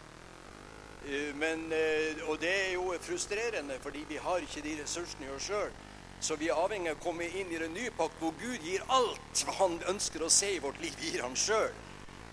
Eh, 1.06 1.36
men, 1.36 1.72
eh, 1.74 2.30
og 2.30 2.42
det 2.42 2.68
er 2.68 2.74
jo 2.74 2.96
frustrerende, 3.02 3.80
fordi 3.82 4.06
vi 4.10 4.16
har 4.16 4.38
ikke 4.38 4.62
de 4.62 4.84
ressursene 4.84 5.26
i 5.26 5.30
oss 5.30 5.44
sjøl. 5.44 5.72
Så 6.22 6.36
vi 6.36 6.48
er 6.48 6.54
avhengig 6.54 6.90
av 6.90 6.96
å 6.96 7.04
komme 7.04 7.28
inn 7.28 7.52
i 7.52 7.58
den 7.58 7.74
nye 7.74 7.92
pakt, 7.92 8.14
hvor 8.20 8.34
Gud 8.42 8.58
gir 8.58 8.82
alt 8.90 9.46
han 9.58 9.82
ønsker 9.88 10.22
å 10.22 10.30
se 10.30 10.56
i 10.56 10.60
vårt 10.60 10.82
liv, 10.82 10.94
gir 11.02 11.22
han 11.22 11.36
sjøl. 11.36 11.72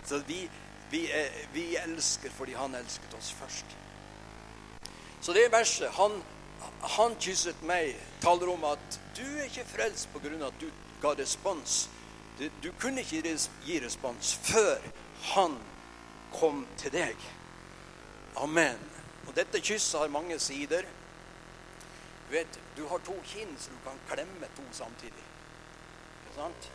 Så 0.07 0.21
vi, 0.27 0.49
vi, 0.91 1.03
vi, 1.53 1.75
elsker 1.75 2.31
fordi 2.31 2.55
han 2.55 2.75
elsket 2.75 3.13
oss 3.17 3.31
først. 3.35 3.77
Så 5.21 5.33
det 5.33 5.49
verset 5.51 5.91
han 5.97 6.21
han 6.81 7.15
kysset 7.19 7.61
meg, 7.67 7.95
taler 8.21 8.49
om 8.49 8.63
at 8.69 8.99
du 9.17 9.23
er 9.23 9.47
ikke 9.47 9.65
frelst 9.67 10.09
pga. 10.13 10.29
at 10.47 10.61
du 10.61 10.69
ga 11.01 11.13
respons. 11.17 11.89
Du, 12.39 12.49
du 12.63 12.71
kunne 12.79 13.01
ikke 13.01 13.37
gi 13.65 13.79
respons 13.83 14.33
før 14.43 14.81
han 15.33 15.57
kom 16.33 16.67
til 16.77 16.91
deg. 16.91 17.15
Amen. 18.35 18.77
Og 19.27 19.35
dette 19.35 19.61
kysset 19.61 19.99
har 19.99 20.07
mange 20.07 20.39
sider. 20.39 20.85
Du 22.27 22.33
vet, 22.33 22.59
du 22.77 22.87
har 22.87 22.97
to 22.97 23.15
kinn, 23.25 23.57
så 23.57 23.71
du 23.71 23.77
kan 23.83 23.99
klemme 24.09 24.47
to 24.55 24.63
samtidig. 24.71 25.25
Ikke 26.27 26.35
sant? 26.35 26.71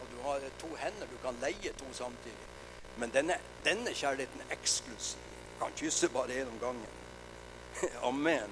Og 0.00 0.06
du 0.12 0.22
har 0.22 0.40
to 0.60 0.74
hender, 0.74 1.06
du 1.06 1.16
kan 1.22 1.36
leie 1.42 1.72
to 1.72 1.92
samtidig. 1.92 2.53
Men 2.96 3.10
denne, 3.14 3.38
denne 3.64 3.94
kjærligheten 3.94 4.44
er 4.44 4.56
eksklusiv. 4.56 5.18
Kan 5.58 5.74
kysse 5.76 6.08
bare 6.08 6.42
én 6.42 6.50
om 6.50 6.58
gangen. 6.60 6.92
Amen. 8.10 8.50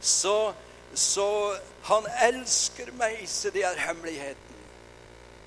Så, 0.00 0.54
så 0.94 1.56
han 1.82 2.06
elsker 2.22 2.92
meg, 2.98 3.22
så 3.28 3.50
det 3.50 3.64
er 3.64 3.86
hemmeligheten. 3.86 4.60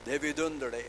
Det 0.06 0.16
er 0.16 0.24
vidunderlig. 0.24 0.86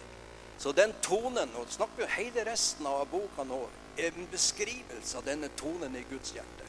Så 0.58 0.72
den 0.72 0.92
tonen, 1.02 1.50
og 1.56 1.70
snakker 1.72 2.04
jo 2.04 2.14
hele 2.16 2.44
resten 2.52 2.86
av 2.86 3.06
boka 3.08 3.46
nå, 3.48 3.62
er 3.98 4.12
en 4.12 4.28
beskrivelse 4.30 5.18
av 5.18 5.24
denne 5.24 5.48
tonen 5.56 5.96
i 5.96 6.04
Guds 6.10 6.34
hjerte. 6.36 6.66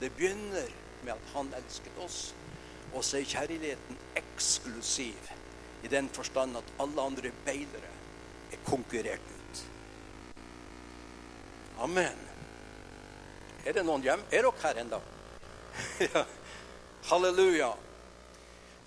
Det 0.00 0.12
begynner 0.14 0.70
med 1.02 1.12
at 1.16 1.32
han 1.34 1.50
elsket 1.58 1.98
oss, 2.04 2.20
og 2.94 3.04
så 3.04 3.18
er 3.18 3.26
kjærligheten 3.28 3.98
eksklusiv 4.16 5.32
i 5.82 5.90
den 5.90 6.08
forstand 6.14 6.56
at 6.56 6.72
alle 6.80 7.02
andre 7.02 7.32
beilere 7.44 7.90
er 8.52 8.62
konkurrert 8.66 9.26
ut. 9.34 9.37
Amen. 11.78 12.24
Er 13.64 13.76
det 13.76 13.84
noen 13.86 14.02
hjem? 14.02 14.22
Er 14.34 14.42
dere 14.42 14.62
her 14.64 14.80
ennå? 14.82 14.98
ja. 16.08 16.24
Halleluja. 17.06 17.68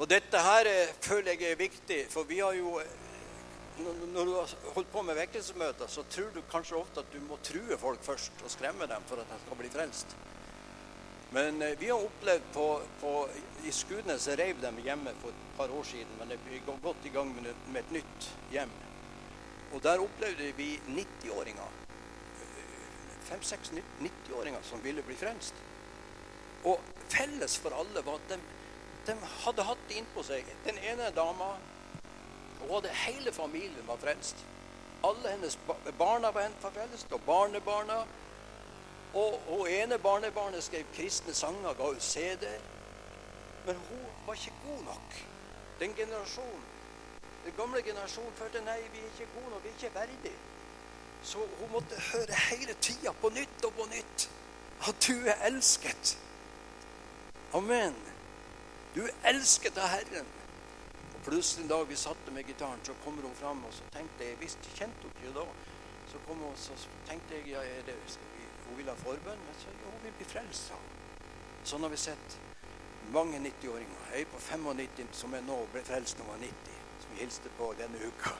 Og 0.02 0.10
dette 0.10 0.42
her 0.42 0.68
eh, 0.68 0.92
føler 1.00 1.38
jeg 1.38 1.54
er 1.54 1.60
viktig, 1.60 2.02
for 2.12 2.28
vi 2.28 2.42
har 2.42 2.58
jo 2.58 2.80
eh, 2.82 2.98
Når 3.82 4.26
du 4.28 4.34
har 4.36 4.52
holdt 4.76 4.92
på 4.92 5.02
med 5.02 5.16
vekkelsesmøter, 5.16 5.88
så 5.88 6.04
tror 6.12 6.34
du 6.36 6.42
kanskje 6.52 6.76
ofte 6.78 7.00
at 7.00 7.14
du 7.14 7.22
må 7.24 7.38
true 7.42 7.78
folk 7.80 8.04
først 8.04 8.44
og 8.44 8.52
skremme 8.52 8.86
dem 8.86 9.08
for 9.08 9.22
at 9.22 9.32
de 9.32 9.40
skal 9.46 9.58
bli 9.58 9.72
frelst. 9.72 10.16
Men 11.32 11.62
eh, 11.64 11.78
vi 11.80 11.88
har 11.94 12.04
opplevd 12.04 12.52
på, 12.54 12.68
på 13.00 13.14
I 13.66 13.72
Skudenes 13.72 14.28
reiv 14.36 14.60
dem 14.62 14.84
hjemme 14.84 15.16
for 15.22 15.32
et 15.32 15.56
par 15.58 15.72
år 15.72 15.88
siden, 15.88 16.20
men 16.20 16.36
vi 16.50 16.60
går 16.66 16.84
godt 16.84 17.08
i 17.08 17.14
gang 17.16 17.32
med 17.40 17.80
et 17.80 17.96
nytt 17.96 18.32
hjem. 18.52 18.76
Og 19.72 19.80
der 19.84 20.04
opplevde 20.04 20.52
vi 20.58 20.74
90-åringer. 20.92 21.81
Fem-seks 23.32 23.72
90-åringer 24.04 24.64
som 24.68 24.84
ville 24.84 25.04
bli 25.08 25.16
frelst. 25.16 25.56
Og 26.68 26.80
felles 27.10 27.58
for 27.58 27.74
alle 27.74 28.04
var 28.06 28.20
at 28.20 28.34
de, 28.34 28.40
de 29.08 29.16
hadde 29.46 29.66
hatt 29.66 29.86
det 29.90 30.02
innpå 30.02 30.24
seg. 30.28 30.50
Den 30.68 30.78
ene 30.92 31.10
dama 31.16 31.56
og 32.70 32.86
Hele 33.08 33.32
familien 33.34 33.88
var 33.88 33.98
frelst. 33.98 34.46
Alle 35.04 35.32
hennes 35.32 35.58
barna 35.98 36.30
var 36.32 36.52
frelst, 36.62 37.12
og 37.12 37.22
barnebarna. 37.26 38.04
Og, 39.14 39.42
og 39.48 39.72
ene 39.72 39.98
barnebarnet 39.98 40.64
skrev 40.64 40.86
kristne 40.96 41.34
sanger, 41.34 41.74
ga 41.74 41.90
ut 41.90 42.04
CD-er. 42.04 42.62
Men 43.66 43.76
hun 43.76 44.06
var 44.28 44.34
ikke 44.34 44.54
god 44.68 44.84
nok. 44.84 45.18
Den 45.80 45.94
generasjonen, 45.94 46.64
den 47.46 47.54
gamle 47.58 47.82
generasjonen 47.82 48.34
følte 48.38 48.62
nei, 48.62 48.78
vi 48.94 49.00
er 49.00 49.10
ikke 49.14 49.34
gode 49.34 49.50
nok, 49.50 49.64
vi 49.64 49.70
er 49.70 49.74
ikke 49.74 49.96
verdige. 49.96 50.38
Så 51.24 51.38
hun 51.60 51.72
måtte 51.72 52.00
høre 52.12 52.38
hele 52.50 52.74
tida 52.82 53.14
på 53.22 53.30
nytt 53.30 53.66
og 53.66 53.74
på 53.78 53.86
nytt 53.92 54.30
at 54.90 55.08
du 55.08 55.28
er 55.30 55.44
elsket. 55.46 56.18
Amen. 57.54 57.96
Du 58.96 59.04
er 59.06 59.14
elsket 59.30 59.78
av 59.78 59.92
Herren. 59.94 60.30
Og 61.16 61.20
Plutselig 61.28 61.64
en 61.64 61.70
dag 61.70 61.86
vi 61.90 61.96
satte 61.96 62.34
med 62.34 62.44
gitaren, 62.50 62.80
så 62.84 62.94
kommer 63.04 63.22
hun 63.28 63.36
fram, 63.36 63.66
og 63.66 63.74
så 63.74 63.86
tenkte 63.94 64.26
jeg 64.26 64.40
Visst 64.42 64.72
kjente 64.76 65.04
hun 65.04 65.14
ikke 65.14 65.36
da. 65.36 65.46
Så 66.12 66.22
kom 66.28 66.42
hun, 66.42 66.56
så 66.58 66.74
tenkte 67.08 67.38
jeg 67.38 67.54
ja, 67.54 67.62
det, 67.86 67.96
hun 68.68 68.78
vil 68.78 68.90
ha 68.90 68.96
forbønn. 68.98 69.46
Men 69.46 69.60
så 69.60 69.70
ja, 69.70 69.92
hun 69.92 70.02
vil 70.04 70.18
bli 70.18 70.30
frelst. 70.34 70.74
Sånn 71.64 71.86
har 71.86 71.94
vi 71.94 72.02
sett 72.02 72.40
mange 73.14 73.38
90-åringer. 73.44 74.10
Ei 74.18 74.26
på 74.26 74.42
95 74.42 75.14
som 75.22 75.38
er 75.38 75.46
nå 75.46 75.60
ble 75.76 75.86
frelst 75.86 76.18
når 76.18 76.32
hun 76.32 76.34
var 76.34 76.44
90, 76.48 76.82
som 77.04 77.14
vi 77.14 77.22
hilste 77.22 77.54
på 77.60 77.70
denne 77.78 78.10
uka. 78.10 78.34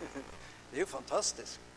det 0.70 0.76
er 0.76 0.84
jo 0.84 0.92
fantastisk. 0.92 1.69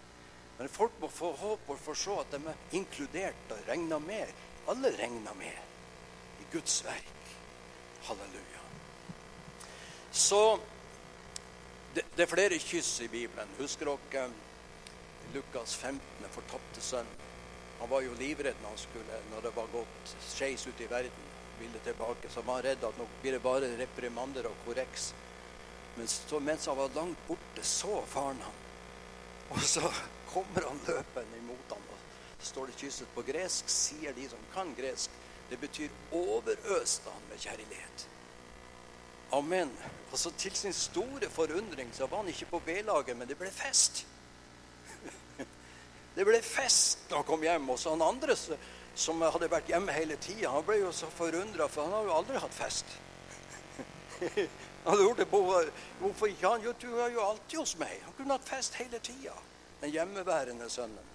Men 0.57 0.69
folk 0.69 0.99
må 1.01 1.09
få 1.09 1.31
håp 1.37 1.69
og 1.73 1.79
få 1.81 1.95
se 1.97 2.15
at 2.21 2.35
de 2.35 2.39
er 2.49 2.77
inkludert 2.77 3.53
og 3.55 3.67
regna 3.67 3.99
med. 3.99 4.29
Alle 4.69 4.93
regner 4.97 5.33
med 5.39 6.43
i 6.43 6.47
Guds 6.53 6.83
verk. 6.85 7.33
Halleluja. 8.07 8.61
Så 10.11 10.59
det, 11.95 12.03
det, 12.15 12.23
er 12.23 12.29
flere 12.29 12.59
kyss 12.61 13.01
i 13.01 13.09
Bibelen. 13.09 13.49
Husker 13.57 13.89
dere 13.89 14.29
Lukas 15.33 15.75
15, 15.75 16.29
fortapte 16.35 16.81
sønn? 16.81 17.09
Han 17.79 17.89
var 17.89 18.05
jo 18.05 18.13
livredd 18.19 18.59
når, 18.61 18.69
han 18.69 18.81
skulle, 18.81 19.19
når 19.31 19.47
det 19.47 19.53
var 19.55 19.71
gått 19.73 20.15
skeis 20.29 20.67
ut 20.67 20.81
i 20.81 20.89
verden. 20.89 21.29
ville 21.59 21.79
tilbake, 21.85 22.29
Så 22.29 22.41
var 22.41 22.63
redd 22.63 22.83
at 22.83 22.97
nå 22.97 23.05
blir 23.21 23.31
det 23.31 23.41
bare 23.41 23.69
reprimander 23.77 24.47
og 24.49 24.55
korreks. 24.65 25.13
Men 25.95 26.07
så, 26.07 26.39
mens 26.39 26.65
han 26.65 26.77
var 26.77 26.95
langt 26.95 27.27
borte, 27.27 27.63
så 27.63 28.01
faren 28.09 28.41
han. 28.41 28.61
Og 29.49 29.61
så 29.61 29.91
kommer 30.33 30.67
han 30.67 30.81
løpende 30.87 31.37
imot 31.37 31.75
ham. 31.75 31.85
Og 31.91 32.45
står 32.45 32.69
det 32.69 32.79
kysset 32.81 33.13
på 33.15 33.23
gresk, 33.27 33.69
sier 33.69 34.15
de 34.15 34.27
som 34.29 34.49
kan 34.53 34.73
gresk. 34.77 35.09
Det 35.49 35.59
betyr 35.59 35.89
overøste 36.11 37.11
han 37.11 37.29
med 37.29 37.39
kjærlighet. 37.39 38.07
Amen. 39.33 39.71
Altså 40.11 40.31
Til 40.37 40.55
sin 40.55 40.73
store 40.73 41.29
forundring 41.29 41.89
så 41.93 42.07
var 42.07 42.17
han 42.17 42.27
ikke 42.27 42.45
på 42.45 42.59
B-laget, 42.65 43.17
men 43.17 43.27
det 43.27 43.37
ble 43.37 43.51
fest. 43.51 44.05
Det 46.15 46.25
ble 46.25 46.41
fest 46.45 47.07
da 47.09 47.17
han 47.17 47.25
kom 47.25 47.41
hjem. 47.41 47.69
Og 47.69 47.79
så 47.79 47.89
han 47.95 48.01
andre 48.05 48.35
som 48.95 49.21
hadde 49.21 49.49
vært 49.49 49.71
hjemme 49.71 49.95
hele 49.95 50.17
tida, 50.21 50.51
han 50.53 50.65
ble 50.65 50.77
jo 50.83 50.91
så 50.93 51.09
forundra, 51.09 51.65
for 51.67 51.87
han 51.87 51.95
har 51.97 52.03
jo 52.05 52.17
aldri 52.19 52.41
hatt 52.43 52.53
fest. 52.53 52.85
Han 54.83 54.97
lurte 54.99 55.25
på 55.25 55.39
hvorfor 55.99 56.27
ikke 56.27 56.49
han 56.49 56.63
Jo, 56.63 56.73
du 56.81 56.99
er 56.99 57.13
jo 57.13 57.21
alltid 57.23 57.59
hos 57.59 57.77
meg. 57.79 58.01
Han 58.03 58.13
kunne 58.17 58.35
hatt 58.35 58.47
fest 58.47 58.75
hele 58.75 58.99
tida. 58.99 59.31
Den 59.83 59.91
hjemmeværende 59.91 60.69
sønnen. 60.71 61.09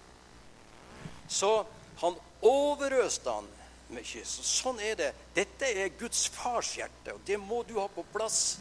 Så 1.27 1.65
han 2.01 2.17
overøste 2.41 3.31
han 3.31 3.47
med 3.89 4.05
kyss. 4.05 4.35
Og 4.43 4.45
sånn 4.45 4.81
er 4.85 4.97
det. 4.99 5.07
Dette 5.33 5.69
er 5.73 5.95
Guds 5.97 6.27
fars 6.29 6.75
hjerte, 6.77 7.15
og 7.15 7.23
det 7.25 7.39
må 7.41 7.63
du 7.65 7.79
ha 7.79 7.87
på 7.89 8.05
plass. 8.13 8.59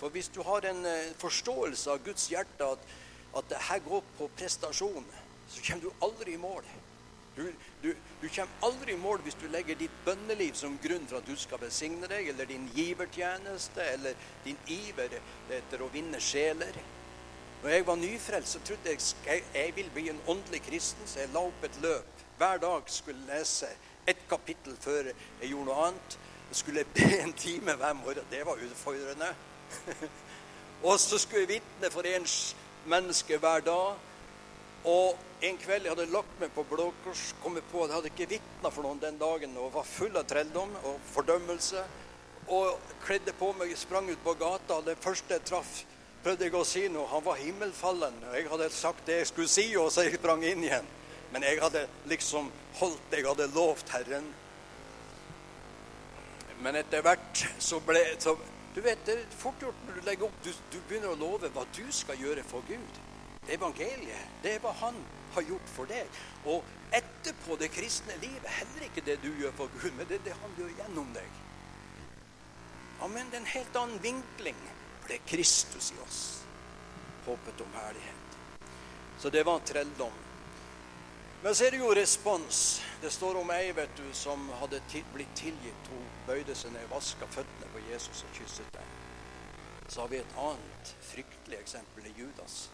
For 0.00 0.08
hvis 0.14 0.30
du 0.32 0.40
har 0.46 0.64
en 0.70 0.80
eh, 0.88 1.12
forståelse 1.20 1.92
av 1.92 2.00
Guds 2.06 2.30
hjerte, 2.32 2.64
at, 2.64 2.94
at 3.36 3.50
det 3.52 3.60
her 3.68 3.82
går 3.84 4.00
på 4.16 4.30
prestasjon, 4.40 5.04
så 5.52 5.66
kommer 5.66 5.84
du 5.84 6.06
aldri 6.08 6.38
i 6.38 6.40
mål. 6.40 6.64
Du, 7.36 7.44
du, 7.82 7.92
du, 8.22 8.26
kommer 8.28 8.66
aldri 8.70 8.96
i 8.96 9.00
mål 9.00 9.22
hvis 9.24 9.36
du 9.40 9.46
legger 9.52 9.76
ditt 9.80 10.00
bønneliv 10.04 10.56
som 10.56 10.74
grunn 10.80 11.04
for 11.08 11.20
at 11.20 11.28
du 11.28 11.36
skal 11.36 11.60
besigne 11.60 12.08
deg, 12.08 12.32
eller 12.32 12.48
din 12.48 12.66
givertjeneste, 12.72 13.84
eller 13.98 14.16
din 14.48 14.58
iver 14.72 15.20
etter 15.60 15.84
å 15.84 15.92
vinne 15.92 16.20
sjeler. 16.24 16.80
Når 17.62 17.70
jeg 17.70 17.86
var 17.86 17.96
nyfrelst, 17.96 18.52
så 18.52 18.60
trodde 18.66 18.90
jeg 18.90 18.98
jeg, 19.26 19.42
jeg 19.54 19.72
ville 19.76 19.90
bli 19.94 20.08
en 20.10 20.20
åndelig 20.28 20.62
kristen, 20.62 21.06
så 21.06 21.20
jeg 21.20 21.30
la 21.30 21.44
opp 21.46 21.64
et 21.64 21.76
løp. 21.82 22.22
Hver 22.38 22.58
dag 22.58 22.82
skulle 22.90 23.26
lese 23.28 23.68
ett 24.06 24.24
kapittel 24.28 24.74
før 24.80 25.12
jeg 25.12 25.50
gjorde 25.50 25.68
noe 25.68 25.84
annet. 25.86 26.16
Jeg 26.48 26.58
skulle 26.58 26.84
be 26.94 27.06
en 27.22 27.32
time 27.32 27.76
hver 27.78 27.92
morgen. 27.92 28.26
Det 28.30 28.40
var 28.46 28.64
utfordrende. 28.66 29.28
og 30.88 30.98
så 31.00 31.18
skulle 31.18 31.44
jeg 31.44 31.52
vitne 31.60 31.90
for 31.94 32.08
ens 32.10 32.56
menneske 32.90 33.38
hver 33.38 33.62
dag. 33.68 33.94
Og 34.84 35.22
en 35.46 35.62
kveld 35.62 35.86
jeg 35.86 35.94
hadde 35.94 36.10
lagt 36.10 36.34
meg 36.42 36.50
på 36.56 36.66
Blå 36.66 36.88
Kors, 37.04 37.28
kom 37.44 37.54
jeg 37.54 37.68
på 37.70 37.84
at 37.84 37.92
jeg 37.92 37.96
hadde 38.00 38.10
ikke 38.10 38.30
vitna 38.34 38.74
for 38.74 38.82
noen 38.82 38.98
den 39.02 39.22
dagen 39.22 39.54
og 39.62 39.70
var 39.76 39.86
full 39.86 40.18
av 40.18 40.26
trelldom 40.26 40.74
og 40.82 40.98
fordømmelse. 41.14 41.86
Og 42.50 42.90
kledde 43.06 43.38
på 43.38 43.54
meg, 43.54 43.70
sprang 43.78 44.10
ut 44.10 44.26
på 44.26 44.34
gata. 44.34 44.80
og 44.80 44.90
Det 44.90 44.98
første 44.98 45.38
jeg 45.38 45.46
traff, 45.46 45.84
prøvde 46.22 46.46
jeg 46.46 46.54
å 46.54 46.64
si 46.66 46.86
noe. 46.92 47.08
Han 47.10 47.24
var 47.24 47.40
himmelfallen. 47.40 48.18
Og 48.28 48.36
jeg 48.36 48.48
hadde 48.50 48.70
sagt 48.74 49.06
det 49.06 49.20
jeg 49.22 49.30
skulle 49.32 49.50
si, 49.50 49.66
og 49.76 49.90
så 49.92 50.06
jeg 50.06 50.18
sprang 50.20 50.44
inn 50.46 50.64
igjen. 50.64 50.88
Men 51.32 51.46
jeg 51.46 51.60
hadde 51.62 51.86
liksom 52.10 52.50
holdt 52.78 53.14
jeg 53.16 53.26
hadde 53.26 53.50
lovt 53.54 53.92
Herren. 53.94 54.26
Men 56.62 56.78
etter 56.78 57.02
hvert 57.02 57.46
så 57.58 57.80
ble 57.82 58.02
så, 58.22 58.36
Du 58.74 58.80
vet, 58.80 59.00
det 59.04 59.18
er 59.18 59.32
fort 59.36 59.60
gjort 59.60 59.80
når 59.86 59.98
du 59.98 60.06
legger 60.06 60.28
opp 60.28 60.36
du, 60.44 60.52
du, 60.72 60.78
begynner 60.88 61.12
å 61.12 61.18
love 61.20 61.50
hva 61.52 61.66
du 61.76 61.84
skal 61.92 62.20
gjøre 62.20 62.44
for 62.48 62.64
Gud. 62.68 63.00
Det 63.42 63.50
er 63.50 63.58
evangeliet. 63.58 64.30
Det 64.44 64.54
er 64.54 64.62
hva 64.62 64.72
Han 64.80 64.96
har 65.34 65.48
gjort 65.48 65.72
for 65.74 65.90
deg. 65.90 66.20
Og 66.48 66.64
etterpå 66.96 67.56
det 67.60 67.72
kristne 67.74 68.16
livet 68.22 68.48
heller 68.60 68.86
ikke 68.86 69.04
det 69.04 69.18
du 69.24 69.28
gjør 69.40 69.52
for 69.58 69.72
Gud, 69.76 69.90
men 69.96 70.08
det 70.08 70.20
er 70.20 70.28
det 70.28 70.38
Han 70.40 70.56
gjør 70.60 70.72
gjennom 70.78 71.10
deg. 71.16 71.40
Amen. 73.02 73.28
Det 73.28 73.40
er 73.40 73.44
en 73.44 73.52
helt 73.56 73.78
annen 73.82 74.02
vinkling. 74.04 74.64
Det 75.12 75.18
er 75.18 75.28
Kristus 75.36 75.90
i 75.92 75.94
oss. 76.00 76.44
Håpet 77.26 77.60
om 77.60 77.74
herlighet. 77.74 78.36
Så 79.18 79.30
det 79.30 79.42
var 79.46 79.58
trelldom. 79.58 80.12
Men 81.42 81.54
så 81.54 81.66
er 81.66 81.74
det 81.74 81.80
jo 81.82 81.90
respons. 81.94 82.82
Det 83.02 83.10
står 83.12 83.36
om 83.42 83.50
ei 83.52 83.74
vet 83.76 83.92
du, 83.98 84.06
som 84.16 84.46
hadde 84.56 84.80
blitt 85.12 85.34
tilgitt. 85.36 85.90
Hun 85.92 86.06
bøyde 86.26 86.56
seg 86.56 86.72
ned, 86.72 86.86
vaska 86.88 87.28
føttene 87.28 87.68
på 87.74 87.82
Jesus 87.90 88.22
og 88.24 88.38
kysset 88.38 88.70
dem. 88.72 88.94
Så 89.88 90.00
har 90.00 90.08
vi 90.08 90.22
et 90.22 90.38
annet 90.46 90.94
fryktelig 91.10 91.60
eksempel 91.60 92.08
i 92.08 92.14
Judas. 92.16 92.70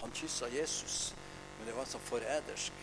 Han 0.00 0.16
kyssa 0.16 0.48
Jesus, 0.54 1.12
men 1.58 1.68
det 1.68 1.76
var 1.76 1.84
så 1.84 1.98
forrædersk. 1.98 2.80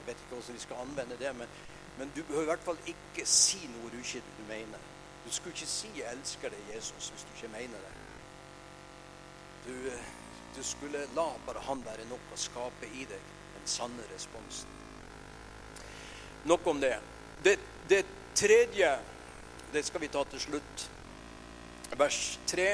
Jeg 0.00 0.08
vet 0.08 0.18
ikke 0.18 0.34
hvordan 0.34 0.58
vi 0.58 0.66
skal 0.66 0.82
anvende 0.82 1.20
det, 1.22 1.36
men, 1.36 1.54
men 1.98 2.12
du 2.16 2.22
behøver 2.24 2.42
i 2.42 2.52
hvert 2.56 2.66
fall 2.66 2.90
ikke 2.90 3.26
si 3.26 3.62
noe 3.76 3.94
du 3.94 4.02
ikke 4.02 4.48
mener. 4.50 4.82
Du 5.24 5.32
skulle 5.32 5.54
ikke 5.54 5.66
si 5.66 5.88
'jeg 5.96 6.12
elsker 6.12 6.48
deg, 6.48 6.58
Jesus', 6.76 7.08
hvis 7.08 7.24
du 7.24 7.30
ikke 7.36 7.56
mener 7.58 7.78
det. 7.78 7.94
Du, 9.66 9.90
du 10.56 10.62
skulle 10.62 11.06
la 11.14 11.28
bare 11.46 11.60
han 11.60 11.84
være 11.84 12.04
nok 12.08 12.20
å 12.32 12.36
skape 12.36 12.86
i 12.94 13.04
deg 13.08 13.20
sanne 13.68 14.02
responsen. 14.14 14.68
Nok 16.44 16.66
om 16.66 16.80
det. 16.80 16.98
det. 17.44 17.58
Det 17.88 18.06
tredje, 18.34 18.98
det 19.72 19.84
skal 19.84 20.00
vi 20.00 20.08
ta 20.08 20.24
til 20.24 20.40
slutt. 20.40 20.90
Vers 21.96 22.38
3. 22.46 22.68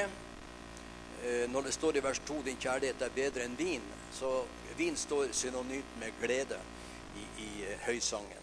Eh, 1.23 1.49
når 1.51 1.61
det 1.61 1.73
står 1.73 1.97
i 1.97 2.03
vers 2.03 2.19
2 2.27 2.41
din 2.45 2.57
kjærlighet 2.59 3.01
er 3.01 3.15
bedre 3.15 3.45
enn 3.45 3.57
vin, 3.57 3.83
så 4.13 4.41
vin 4.77 4.97
står 4.97 5.31
synonymt 5.37 5.97
med 5.99 6.15
glede 6.21 6.57
i, 7.15 7.25
i 7.43 7.49
eh, 7.67 7.77
høysangen. 7.85 8.40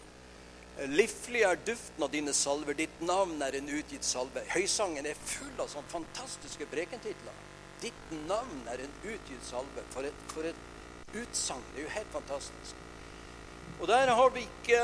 Liflig 0.87 1.41
er 1.43 1.59
duften 1.67 2.03
av 2.03 2.11
dine 2.13 2.33
salver, 2.33 2.73
ditt 2.77 3.01
navn 3.03 3.41
er 3.43 3.57
en 3.57 3.67
utgitt 3.75 4.05
salve. 4.07 4.45
Høysangen 4.53 5.07
er 5.09 5.17
full 5.27 5.59
av 5.59 5.67
sånne 5.71 5.91
fantastiske 5.91 6.67
prekentitler. 6.71 7.41
Ditt 7.83 8.13
navn 8.29 8.61
er 8.71 8.85
en 8.85 8.95
utgitt 9.03 9.43
salve. 9.43 9.83
For 9.91 10.07
et, 10.07 10.23
for 10.31 10.47
et 10.47 11.19
utsagn. 11.19 11.65
Det 11.73 11.81
er 11.81 11.87
jo 11.87 11.95
helt 11.97 12.15
fantastisk. 12.15 12.85
Og 13.79 13.87
der 13.87 14.11
har 14.15 14.31
vi 14.35 14.45
ikke 14.47 14.81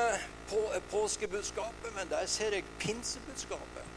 på, 0.49 0.61
påskebudskapet, 0.91 1.95
men 1.95 2.11
der 2.11 2.27
ser 2.31 2.55
jeg 2.55 2.67
pinsebudskapet. 2.79 3.87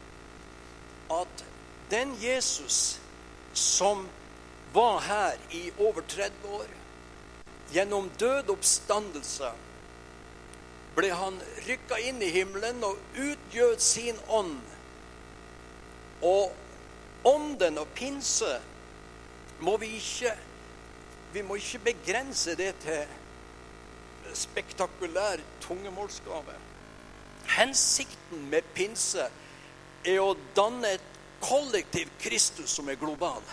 At 1.11 1.45
den 1.91 2.15
Jesus 2.21 2.99
som 3.53 4.07
var 4.73 4.99
her 4.99 5.39
i 5.51 5.71
over 5.79 6.01
30 6.01 6.31
år, 6.53 6.67
gjennom 7.73 8.09
død 8.19 8.49
oppstandelse, 8.49 9.51
ble 10.99 11.13
han 11.15 11.39
rykka 11.67 11.99
inn 12.09 12.19
i 12.23 12.31
himmelen 12.35 12.83
og 12.83 12.99
utgjød 13.15 13.79
sin 13.83 14.19
ånd. 14.27 14.59
Og 16.21 16.51
ånden 17.27 17.79
og 17.79 17.87
pinse 17.95 18.53
må 19.63 19.77
vi 19.79 19.95
ikke 19.99 20.35
vi 21.33 21.41
må 21.45 21.59
ikke 21.59 21.79
begrense 21.91 22.55
det 22.57 22.73
til 22.81 23.05
spektakulær 24.33 25.41
tungemålsgave. 25.61 26.55
Hensikten 27.57 28.49
med 28.49 28.65
pinse 28.73 29.29
er 30.05 30.19
å 30.23 30.35
danne 30.57 30.95
et 30.97 31.17
kollektiv 31.41 32.09
Kristus 32.21 32.73
som 32.73 32.89
er 32.89 32.97
global. 32.97 33.43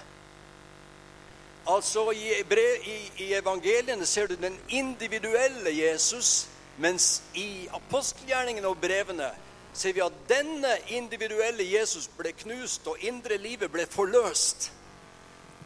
Altså 1.68 2.11
i, 2.14 2.30
i, 2.30 2.96
i, 3.18 3.32
evangeliene 3.35 4.06
ser 4.06 4.30
du 4.30 4.37
den 4.40 4.56
individuelle 4.68 5.72
Jesus, 5.74 6.46
mens 6.78 7.22
i 7.34 7.68
apostelgjerningene 7.72 8.68
og 8.68 8.80
brevene 8.80 9.30
ser 9.76 9.92
vi 9.92 10.04
at 10.04 10.14
denne 10.28 10.72
individuelle 10.96 11.64
Jesus 11.68 12.08
ble 12.16 12.32
knust, 12.32 12.86
og 12.86 13.02
indre 13.04 13.36
livet 13.36 13.72
ble 13.72 13.86
forløst. 13.90 14.70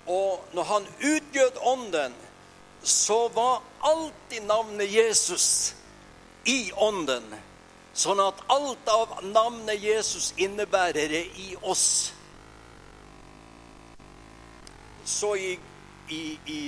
Og 0.06 0.44
når 0.54 0.66
han 0.66 0.88
utgjød 1.12 1.60
ånden, 1.62 2.14
så 2.82 3.28
var 3.28 3.62
alltid 3.84 4.40
navnet 4.48 4.94
Jesus 4.94 5.74
i 6.44 6.72
ånden. 6.72 7.26
Sånn 7.94 8.20
at 8.22 8.38
alt 8.48 8.88
av 8.88 9.18
navnet 9.26 9.82
Jesus 9.82 10.30
innebærer, 10.38 11.10
det 11.10 11.24
i 11.42 11.54
oss. 11.62 12.12
Så 15.04 15.34
i, 15.36 15.50
i, 16.08 16.22
i 16.46 16.60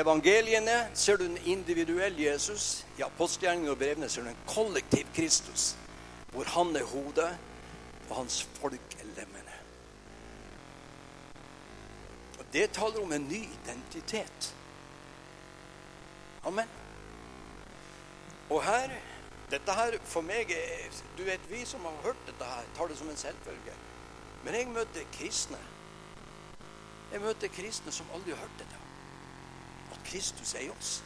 evangeliene 0.00 0.90
ser 0.94 1.16
du 1.16 1.24
en 1.24 1.38
individuell 1.44 2.20
Jesus. 2.20 2.86
I 2.98 3.04
apostelgjerningene 3.06 3.70
og 3.70 3.78
brevene 3.78 4.08
ser 4.08 4.22
du 4.26 4.30
en 4.30 4.46
kollektiv 4.48 5.06
Kristus, 5.14 5.76
hvor 6.32 6.48
han 6.54 6.76
er 6.76 6.84
hodet, 6.84 7.32
og 8.08 8.16
hans 8.16 8.42
folk 8.60 8.96
er 9.00 9.06
lemmene. 9.16 9.56
Og 12.38 12.44
Det 12.52 12.70
taler 12.70 13.02
om 13.02 13.12
en 13.12 13.28
ny 13.28 13.42
identitet. 13.42 14.54
Amen. 16.44 16.68
Og 18.50 18.62
her 18.64 18.90
Dette 19.50 19.72
her 19.72 19.94
for 20.02 20.26
meg 20.26 20.50
er 20.50 20.88
Du 21.18 21.22
vet, 21.22 21.50
vi 21.50 21.64
som 21.64 21.84
har 21.86 21.94
hørt 22.02 22.26
dette 22.26 22.44
her, 22.44 22.64
tar 22.76 22.88
det 22.90 22.98
som 22.98 23.08
en 23.08 23.16
selvfølge. 23.16 23.74
Men 24.44 24.54
jeg 24.54 24.68
møter 24.68 25.06
kristne. 25.12 25.58
Jeg 27.12 27.20
møter 27.20 27.48
kristne 27.48 27.92
som 27.92 28.10
aldri 28.14 28.34
har 28.34 28.42
hørt 28.42 28.58
dette. 28.58 28.85
Kristus 30.06 30.54
er 30.54 30.66
i 30.66 30.70
oss. 30.70 31.02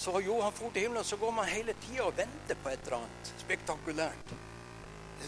Så 0.00 0.20
jo, 0.24 0.40
han 0.40 0.52
for 0.52 0.70
til 0.72 0.86
himmelen, 0.86 1.04
så 1.04 1.16
går 1.16 1.30
man 1.30 1.48
hele 1.48 1.74
tida 1.82 2.06
og 2.06 2.16
venter 2.16 2.56
på 2.62 2.72
et 2.72 2.86
eller 2.86 3.02
annet 3.02 3.34
spektakulært. 3.42 4.34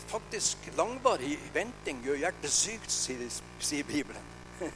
Faktisk 0.09 0.71
langvarig 0.77 1.37
venting 1.53 2.01
gjør 2.05 2.23
hjertet 2.23 2.53
sykt, 2.53 2.92
sier, 2.92 3.85
Bibelen. 3.85 4.31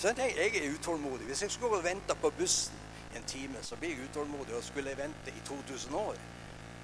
Så 0.00 0.14
jeg, 0.16 0.34
jeg 0.36 0.56
er 0.56 0.74
utålmodig. 0.74 1.26
Hvis 1.26 1.42
jeg 1.42 1.50
skulle 1.50 1.76
gå 1.76 1.82
vente 1.84 2.14
på 2.14 2.30
bussen 2.38 2.74
en 3.16 3.24
time, 3.26 3.62
så 3.62 3.76
blir 3.76 3.90
jeg 3.90 4.08
utålmodig. 4.10 4.54
Og 4.56 4.64
skulle 4.64 4.90
jeg 4.90 4.98
vente 4.98 5.30
i 5.30 5.42
2000 5.46 5.94
år, 5.94 6.14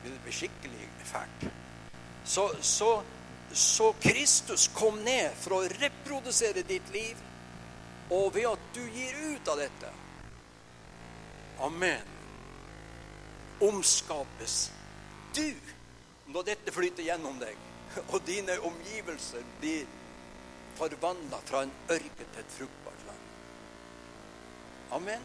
det 0.04 0.20
bli 0.22 0.32
skikkelig 0.32 0.88
fælt. 1.04 1.50
Så, 2.24 2.50
så, 2.60 3.02
så 3.52 3.92
Kristus 4.02 4.68
kom 4.74 4.98
ned 5.06 5.34
for 5.40 5.58
å 5.58 5.64
reprodusere 5.80 6.62
ditt 6.68 6.92
liv, 6.92 7.16
og 8.10 8.34
ved 8.34 8.46
at 8.52 8.66
du 8.74 8.82
gir 8.94 9.16
ut 9.34 9.48
av 9.48 9.58
dette 9.60 9.92
Amen. 11.66 12.02
Omskapes 13.64 14.70
du 15.34 15.54
når 16.26 16.42
dette 16.50 16.72
flyter 16.74 17.06
gjennom 17.06 17.38
deg, 17.40 17.56
og 18.12 18.18
dine 18.28 18.58
omgivelser 18.60 19.44
blir 19.60 19.86
forvandla 20.76 21.40
fra 21.48 21.62
en 21.64 21.72
ørken 21.88 22.28
til 22.34 22.42
et 22.42 22.54
fruktbart 22.58 23.06
land. 23.06 23.22
Amen. 24.98 25.24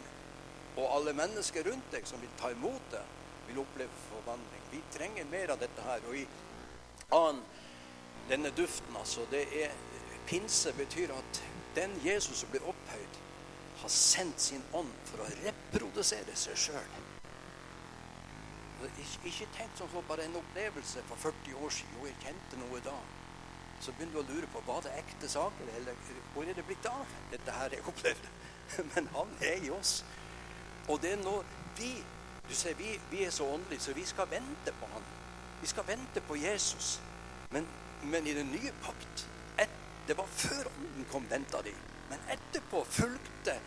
Og 0.78 0.86
alle 0.88 1.12
mennesker 1.16 1.66
rundt 1.68 1.92
deg 1.92 2.08
som 2.08 2.22
vil 2.22 2.32
ta 2.40 2.52
imot 2.54 2.86
det, 2.94 3.02
vil 3.50 3.60
oppleve 3.60 4.04
forvandling. 4.08 4.62
Vi 4.72 4.80
trenger 4.94 5.28
mer 5.28 5.52
av 5.52 5.60
dette 5.60 5.84
her. 5.84 6.04
Og 6.08 6.16
i 6.16 6.24
annen, 7.12 7.42
denne 8.30 8.52
duften, 8.56 8.96
altså, 8.96 9.26
det 9.30 9.44
er 9.66 9.74
Pinse 10.22 10.70
betyr 10.78 11.10
at 11.12 11.40
den 11.76 11.94
Jesus 12.04 12.42
som 12.42 12.50
blir 12.52 12.68
opphøyd, 12.68 13.18
har 13.82 13.88
sendt 13.88 14.40
sin 14.40 14.62
ånd 14.78 14.92
for 15.08 15.24
å 15.24 15.30
reprodusere 15.42 16.36
seg 16.38 16.58
sjøl. 16.66 16.94
Ikke, 18.82 19.18
ikke 19.30 19.48
tenk 19.56 19.74
som 19.78 19.90
så 19.90 20.02
bare 20.06 20.26
en 20.26 20.38
opplevelse 20.38 21.02
for 21.08 21.18
40 21.30 21.58
år 21.64 21.74
siden. 21.74 21.98
Jo, 21.98 22.06
jeg 22.06 22.18
kjente 22.22 22.60
noe 22.62 22.80
da. 22.84 22.94
Så 23.82 23.94
begynner 23.94 24.18
du 24.18 24.22
å 24.22 24.34
lure 24.34 24.48
på 24.54 24.62
var 24.66 24.82
det 24.86 24.94
ekte 24.98 25.30
saker, 25.30 25.70
eller 25.78 25.98
hvor 26.34 26.46
er 26.46 26.58
det 26.58 26.66
blitt 26.66 26.86
av 26.90 27.14
dette 27.30 27.54
her 27.58 27.74
jeg 27.74 27.86
opplevde. 27.90 28.32
Men 28.94 29.10
han 29.14 29.36
er 29.42 29.66
i 29.66 29.70
oss. 29.74 30.00
Og 30.88 30.98
det 31.02 31.16
er 31.16 31.22
nå 31.22 31.40
vi 31.78 31.94
du 32.48 32.54
ser, 32.54 32.74
vi, 32.74 33.00
vi 33.10 33.22
er 33.24 33.30
så 33.30 33.46
åndelige, 33.46 33.80
så 33.80 33.92
vi 33.94 34.04
skal 34.04 34.30
vente 34.30 34.72
på 34.80 34.86
han. 34.92 35.04
Vi 35.60 35.66
skal 35.70 35.86
vente 35.86 36.20
på 36.20 36.36
Jesus. 36.36 37.00
Men, 37.50 37.66
men 38.02 38.26
i 38.26 38.34
den 38.34 38.50
nye 38.50 38.72
pakt 38.82 39.28
Det 40.06 40.16
var 40.18 40.26
før 40.26 40.70
ånden 40.70 41.06
kom, 41.10 41.26
venta 41.30 41.62
de. 41.62 41.74
Men 42.10 42.24
etterpå 42.34 42.84
fulgte 42.84 43.58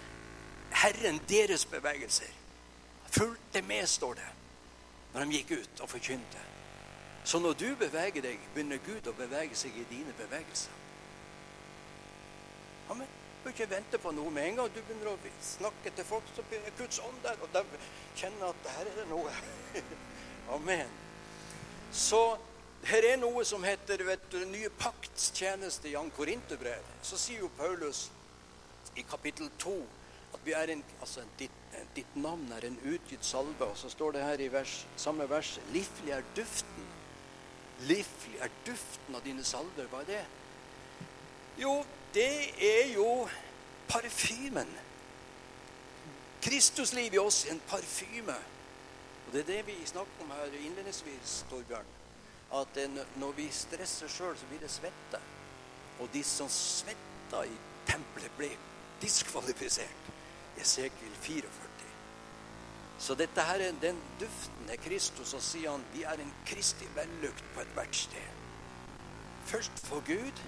Herren 0.75 1.21
deres 1.29 1.65
bevegelser. 1.65 2.31
Fulgte 3.11 3.61
med, 3.61 3.87
står 3.87 4.19
det 4.19 4.31
når 5.15 5.23
de 5.23 5.37
gikk 5.37 5.51
ut 5.61 5.81
og 5.85 5.89
forkynte. 5.89 6.41
Så 7.23 7.39
når 7.39 7.53
du 7.53 7.69
beveger 7.79 8.21
deg, 8.21 8.41
begynner 8.53 8.81
Gud 8.83 9.07
å 9.07 9.13
bevege 9.15 9.55
seg 9.55 9.77
i 9.79 9.85
dine 9.87 10.11
bevegelser. 10.17 10.73
Amen. 12.91 13.13
Du 13.43 13.49
ikke 13.49 13.69
vente 13.69 13.97
på 14.01 14.11
noe 14.11 14.33
med 14.33 14.49
en 14.49 14.59
gang. 14.59 14.69
Du 14.73 14.81
begynner 14.81 15.13
å 15.13 15.31
snakke 15.45 15.93
til 15.95 16.05
folk, 16.05 16.27
så 16.35 16.43
blir 16.49 16.67
Guds 16.77 16.99
ånd 16.99 17.17
der, 17.23 17.39
og 17.41 17.49
de 17.53 17.79
kjenner 18.17 18.51
at 18.51 18.69
her 18.75 18.89
er 18.91 18.99
det 18.99 19.07
noe. 19.09 19.31
Amen. 20.57 20.91
Så 21.95 22.21
her 22.85 23.05
er 23.09 23.17
noe 23.17 23.41
som 23.47 23.63
heter 23.65 24.03
vet 24.05 24.25
du, 24.29 24.37
nye 24.45 24.69
pakts 24.77 25.31
tjeneste 25.33 25.89
i 25.89 25.95
Jan 25.95 26.11
Korinterbrev. 26.13 26.85
Så 27.01 27.17
sier 27.17 27.41
jo 27.41 27.49
Paulus 27.57 28.09
i 28.95 29.05
kapittel 29.09 29.49
2 29.61 29.73
at 30.35 30.43
vi 30.45 30.53
er 30.53 30.73
en, 30.73 30.83
altså, 30.99 31.23
ditt, 31.39 31.55
ditt, 31.95 32.15
navn 32.19 32.51
er 32.53 32.67
en 32.67 32.77
utgitt 32.91 33.25
salve. 33.25 33.65
Og 33.65 33.77
så 33.79 33.89
står 33.89 34.17
det 34.17 34.23
her 34.27 34.43
i 34.43 34.51
vers, 34.53 34.77
samme 35.01 35.29
vers 35.29 35.55
Livlig 35.73 36.13
er 36.13 36.25
duften. 36.37 36.91
Livlig 37.89 38.37
er 38.43 38.53
duften 38.67 39.17
av 39.17 39.25
dine 39.25 39.43
salver. 39.43 39.89
Hva 39.89 40.03
er 40.03 40.11
det? 40.11 40.23
Jo, 41.57 41.79
det 42.13 42.31
er 42.69 42.93
jo 42.93 43.09
parfymen. 43.89 44.69
Kristuslivet 46.45 47.17
i 47.17 47.23
oss 47.23 47.45
er 47.47 47.55
en 47.55 47.65
parfyme. 47.67 48.37
Og 49.25 49.33
Det 49.33 49.41
er 49.41 49.53
det 49.55 49.61
vi 49.67 49.81
snakker 49.85 50.21
om 50.21 50.35
her 50.37 50.59
innledningsvis, 50.61 51.45
Torbjørn. 51.49 51.94
At 52.55 52.77
når 53.19 53.35
vi 53.35 53.49
stresser 53.51 54.11
sjøl, 54.11 54.37
så 54.37 54.47
blir 54.49 54.63
det 54.63 54.71
svette. 54.71 55.19
Og 55.99 56.09
de 56.13 56.23
som 56.23 56.49
svetta 56.51 57.43
i 57.47 57.55
tempelet, 57.87 58.31
ble 58.37 58.51
diskvalifisert. 59.01 60.11
Esekiel 60.61 61.15
44. 61.19 61.65
Så 62.99 63.15
dette 63.15 63.41
her 63.41 63.59
er 63.59 63.71
den 63.81 63.97
duften 64.19 64.69
er 64.69 64.79
Kristus, 64.79 65.33
og 65.33 65.43
sier 65.43 65.71
han 65.71 65.83
vi 65.93 66.05
er 66.07 66.21
en 66.21 66.33
kristig 66.47 66.87
vellukt 66.95 67.43
på 67.53 67.61
ethvert 67.61 67.95
sted. 67.95 68.43
Først 69.45 69.83
for 69.85 70.01
Gud, 70.07 70.41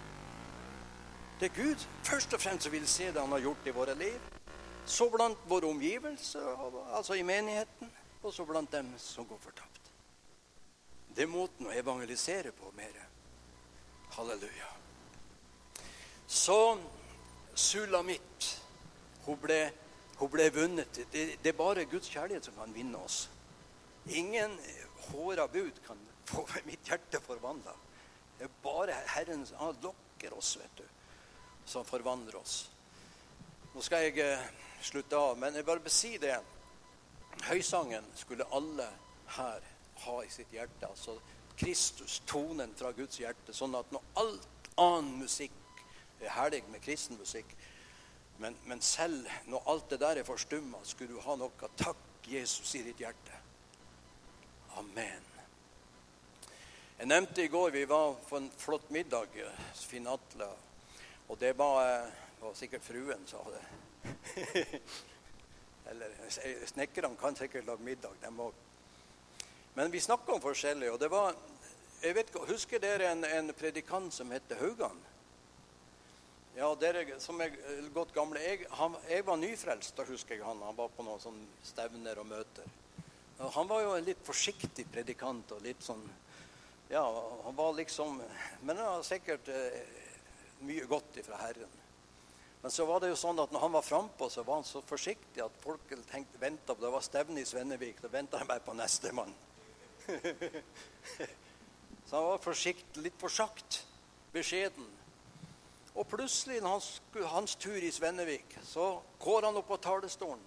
det 1.39 1.51
er 1.51 1.55
Gud 1.55 1.87
først 2.03 2.33
og 2.33 2.41
fremst 2.41 2.63
som 2.63 2.71
vil 2.71 2.87
se 2.87 3.11
det 3.11 3.21
han 3.21 3.35
har 3.35 3.43
gjort 3.43 3.67
i 3.67 3.75
våre 3.75 3.95
liv. 3.95 4.19
Så 4.85 5.09
blant 5.11 5.37
våre 5.45 5.67
omgivelser, 5.67 6.47
altså 6.95 7.13
i 7.13 7.21
menigheten, 7.21 7.91
og 8.23 8.33
så 8.33 8.45
blant 8.45 8.71
dem 8.71 8.93
som 8.97 9.25
går 9.25 9.37
fortapt. 9.43 9.76
Det 11.17 11.23
er 11.25 11.29
måten 11.33 11.65
å 11.65 11.73
evangelisere 11.73 12.51
på 12.53 12.67
mer. 12.77 12.97
Halleluja. 14.13 14.67
Så 16.29 16.77
Sulamitt, 17.57 18.49
hun 19.25 19.39
ble, 19.41 19.57
hun 20.19 20.29
ble 20.29 20.45
vunnet. 20.53 20.99
Det, 21.09 21.23
det, 21.41 21.49
er 21.49 21.57
bare 21.57 21.87
Guds 21.89 22.11
kjærlighet 22.13 22.45
som 22.45 22.59
kan 22.59 22.75
vinne 22.75 23.01
oss. 23.01 23.23
Ingen 24.13 24.53
håra 25.07 25.47
bud 25.49 25.79
kan 25.87 26.03
få 26.29 26.43
mitt 26.69 26.85
hjerte 26.85 27.17
forvandla. 27.25 27.73
Det 28.37 28.45
er 28.45 28.59
bare 28.61 28.99
Herren 29.15 29.41
Han 29.57 29.79
lokker 29.81 30.35
oss, 30.37 30.51
vet 30.61 30.83
du 30.83 30.85
som 31.65 31.85
forvandler 31.85 32.37
oss. 32.37 32.59
Nå 33.73 33.81
skal 33.81 34.05
jeg 34.05 34.21
eh, 34.21 34.45
slutte 34.85 35.17
av, 35.17 35.33
men 35.41 35.57
jeg 35.57 35.65
bare 35.65 35.91
si 35.91 36.13
det. 36.21 36.37
Høysangen 37.49 38.05
skulle 38.21 38.45
alle 38.53 38.85
her 39.33 39.65
ha 40.05 40.17
i 40.23 40.29
sitt 40.29 40.53
hjerte. 40.53 40.89
Altså 40.89 41.17
Kristus, 41.57 42.19
tonen 42.29 42.73
fra 42.77 42.91
Guds 42.97 43.19
hjerte. 43.21 43.55
Sånn 43.55 43.75
at 43.77 43.91
når 43.91 44.05
alt 44.21 44.69
annen 44.77 45.23
musikk 45.23 45.55
er 46.21 46.33
herlig 46.33 46.63
med 46.71 46.81
kristen 46.85 47.17
musikk, 47.19 47.55
men, 48.37 48.53
men, 48.69 48.81
selv 48.85 49.25
når 49.49 49.63
alt 49.71 49.89
det 49.89 49.99
der 50.01 50.19
er 50.21 50.27
forstumma, 50.27 50.83
skulle 50.85 51.15
du 51.15 51.23
ha 51.25 51.35
noe 51.39 51.69
takk 51.77 52.27
Jesus 52.29 52.75
i 52.77 52.83
ditt 52.85 53.01
hjerte. 53.01 53.39
Amen. 54.77 55.25
Jeg 56.97 57.09
nevnte 57.09 57.43
i 57.43 57.49
går 57.49 57.73
vi 57.73 57.85
var 57.89 58.13
på 58.29 58.37
en 58.37 58.51
flott 58.57 58.89
middag. 58.93 59.33
Finn 59.73 60.09
Atle 60.09 60.51
og 61.27 61.39
det 61.39 61.57
var, 61.57 61.81
eh, 61.85 62.11
var 62.39 62.53
sikkert 62.53 62.83
fruen 62.83 63.27
sa 63.27 63.37
det. 63.51 63.61
Eller 65.89 66.07
snekkerne 66.65 67.17
kan 67.17 67.35
sikkert 67.35 67.65
lage 67.65 67.83
middag, 67.83 68.15
dem 68.21 68.39
òg. 68.39 68.53
Men 69.77 69.91
vi 69.91 69.99
snakka 70.01 70.33
om 70.33 70.41
forskjellig. 70.41 70.87
Og 70.89 70.97
det 70.99 71.11
var 71.13 71.35
jeg 72.01 72.15
vet, 72.17 72.31
Husker 72.49 72.81
dere 72.81 73.11
en, 73.11 73.21
en 73.25 73.53
predikant 73.53 74.13
som 74.13 74.31
het 74.33 74.49
Haugan? 74.57 74.97
Ja, 76.57 76.71
dere 76.81 77.19
som 77.21 77.37
er 77.45 77.53
godt 77.93 78.15
gamle. 78.15 78.41
Jeg, 78.41 78.65
han, 78.73 78.95
jeg 79.05 79.25
var 79.27 79.37
nyfrelst, 79.37 79.93
da 79.99 80.05
husker 80.07 80.39
jeg 80.39 80.45
han. 80.45 80.63
Han 80.65 80.77
var 80.79 80.89
på 80.95 81.05
noen 81.05 81.21
sånne 81.21 81.61
stevner 81.61 82.17
og 82.17 82.25
møter. 82.25 82.65
Og 83.37 83.53
han 83.53 83.69
var 83.69 83.83
jo 83.83 83.93
en 83.93 84.07
litt 84.07 84.23
forsiktig 84.25 84.87
predikant 84.89 85.53
og 85.53 85.61
litt 85.61 85.85
sånn 85.85 86.01
Ja, 86.89 87.03
han 87.45 87.53
var 87.53 87.75
liksom 87.77 88.15
Men 88.65 88.79
han 88.79 88.95
var 88.95 89.03
sikkert 89.05 89.51
eh, 89.53 89.75
mye 90.65 90.87
godt 90.89 91.19
ifra 91.21 91.37
Herren. 91.43 91.75
Men 92.63 92.73
så 92.73 92.87
var 92.89 93.03
det 93.03 93.11
jo 93.11 93.19
sånn 93.21 93.45
at 93.45 93.53
når 93.53 93.61
han 93.67 93.77
var 93.77 93.85
frampå, 93.85 94.31
så 94.33 94.41
var 94.41 94.63
han 94.63 94.65
så 94.65 94.81
forsiktig 94.81 95.45
at 95.45 95.61
folk 95.61 95.93
tenkte, 96.09 96.41
venta 96.41 96.73
på 96.73 96.81
Det 96.81 96.95
var 96.95 97.05
stevne 97.05 97.45
i 97.45 97.45
Svennevik. 97.45 98.01
Da 98.01 98.09
venta 98.09 98.41
de 98.41 98.49
bare 98.49 98.65
på 98.65 98.73
nestemann. 98.73 99.37
Så 102.07 102.15
han 102.15 102.29
var 102.31 102.43
forsiktig, 102.43 103.03
litt 103.03 103.19
for 103.19 103.33
sakt, 103.33 103.83
Beskjeden. 104.33 104.85
Og 105.97 106.05
plutselig, 106.07 106.59
når 106.61 106.69
han 107.15 107.27
hans 107.31 107.55
tur 107.57 107.77
i 107.81 107.91
Svennevik, 107.91 108.57
så 108.63 108.99
går 109.19 109.47
han 109.47 109.57
opp 109.57 109.67
på 109.71 109.77
talerstolen. 109.81 110.43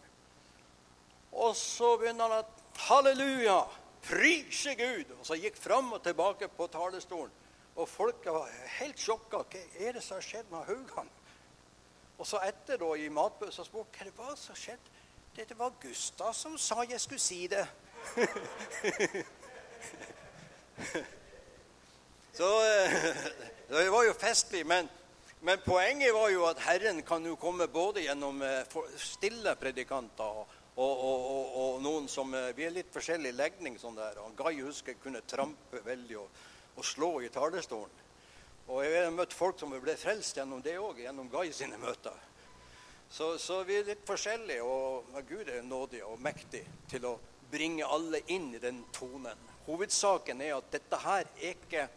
Og 1.32 1.56
så 1.56 1.96
begynner 1.98 2.28
han 2.28 2.44
at 2.44 2.80
Halleluja! 2.86 3.60
Prise 4.00 4.74
Gud! 4.78 5.10
Og 5.18 5.26
så 5.26 5.36
gikk 5.36 5.58
fram 5.58 5.92
og 5.92 6.02
tilbake 6.04 6.48
på 6.48 6.68
talerstolen. 6.72 7.32
Og 7.76 7.88
folket 7.88 8.32
var 8.32 8.48
helt 8.78 8.98
sjokka. 9.00 9.42
Hva 9.42 9.64
er 9.80 9.96
det 9.96 10.04
som 10.04 10.18
har 10.18 10.26
skjedd 10.26 10.52
med 10.52 10.64
Haugan? 10.68 11.10
Og 12.20 12.26
så 12.28 12.40
etter 12.44 12.80
da 12.80 12.94
i 12.96 13.08
matbøssa 13.12 13.64
spurte 13.64 13.98
hva 13.98 14.08
det 14.08 14.16
var 14.18 14.34
som 14.38 14.56
skjedde. 14.58 14.96
Det 15.36 15.56
var 15.58 15.76
Gustav 15.80 16.34
som 16.36 16.58
sa 16.58 16.82
jeg 16.84 17.00
skulle 17.00 17.22
si 17.22 17.46
det. 17.48 17.66
så 22.38 22.48
eh, 22.64 22.94
det 23.68 23.90
var 23.90 24.04
jo 24.04 24.14
festlig. 24.18 24.66
Men, 24.66 24.88
men, 25.40 25.60
poenget 25.64 26.14
var 26.14 26.30
jo 26.32 26.46
at 26.48 26.62
Herren 26.64 27.02
kan 27.06 27.26
jo 27.26 27.36
komme 27.40 27.68
både 27.68 28.04
gjennom 28.06 28.42
eh, 28.42 28.78
stille 28.98 29.54
predikanter 29.60 30.40
og, 30.40 30.56
og, 30.76 31.04
og, 31.04 31.58
og 31.62 31.82
noen 31.84 32.08
som 32.08 32.34
eh, 32.34 32.52
Vi 32.56 32.66
er 32.66 32.76
litt 32.76 32.92
forskjellig 32.94 33.34
legning. 33.36 33.78
sånn 33.78 33.98
der. 33.98 34.20
Og 34.24 34.36
Guy 34.38 34.62
husker 34.64 34.98
kunne 35.02 35.22
trampe 35.26 35.84
veldig 35.84 36.18
og, 36.22 36.46
slå 36.80 37.20
i 37.20 37.28
talerstolen. 37.28 37.98
Og 38.70 38.84
jeg 38.86 39.02
har 39.04 39.10
møtt 39.12 39.34
folk 39.36 39.58
som 39.60 39.74
ble 39.74 39.96
frelst 40.00 40.38
gjennom 40.38 40.62
det 40.64 40.78
òg, 40.80 41.02
gjennom 41.02 41.28
Guy 41.28 41.50
sine 41.52 41.76
møter. 41.76 42.14
Så, 43.10 43.34
så, 43.42 43.64
vi 43.66 43.74
er 43.80 43.88
litt 43.88 44.04
forskjellige, 44.06 44.62
og 44.62 45.16
Gud 45.26 45.48
er 45.50 45.64
nådig 45.66 46.04
og 46.06 46.20
mektig 46.22 46.62
til 46.88 47.08
å 47.10 47.16
bringe 47.50 47.84
alle 47.84 48.22
inn 48.30 48.52
i 48.54 48.62
den 48.62 48.84
tonen. 48.94 49.49
Hovedsaken 49.70 50.42
er 50.42 50.56
at 50.56 50.70
dette 50.72 50.98
her 50.98 51.24
er 51.24 51.48
ikke 51.54 51.88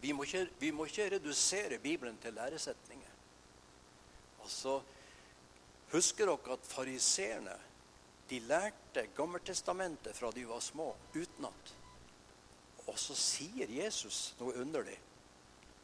Vi 0.00 0.12
må 0.16 0.24
ikke, 0.24 0.46
vi 0.58 0.70
må 0.72 0.86
ikke 0.88 1.10
redusere 1.12 1.78
Bibelen 1.78 2.16
til 2.22 2.32
læresetninger. 2.32 3.10
Altså, 4.42 4.80
Husker 5.92 6.26
dere 6.26 6.54
at 6.54 6.64
fariseerne 6.64 7.54
de 8.30 8.38
lærte 8.48 9.04
Gammeltestamentet 9.16 10.16
fra 10.16 10.30
de 10.32 10.46
var 10.48 10.60
små, 10.64 10.94
utenat? 11.12 11.74
Og 12.86 12.96
så 12.98 13.14
sier 13.18 13.68
Jesus 13.68 14.32
noe 14.38 14.56
underlig. 14.62 14.96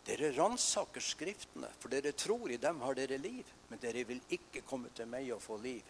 Dere 0.08 0.32
ransaker 0.38 1.04
Skriftene, 1.04 1.68
for 1.78 1.92
dere 1.92 2.14
tror 2.16 2.48
i 2.48 2.56
dem 2.56 2.80
har 2.80 2.96
dere 2.96 3.20
liv. 3.20 3.44
Men 3.68 3.82
dere 3.82 4.06
vil 4.08 4.22
ikke 4.32 4.64
komme 4.64 4.88
til 4.96 5.10
meg 5.12 5.28
og 5.34 5.44
få 5.44 5.58
liv. 5.60 5.84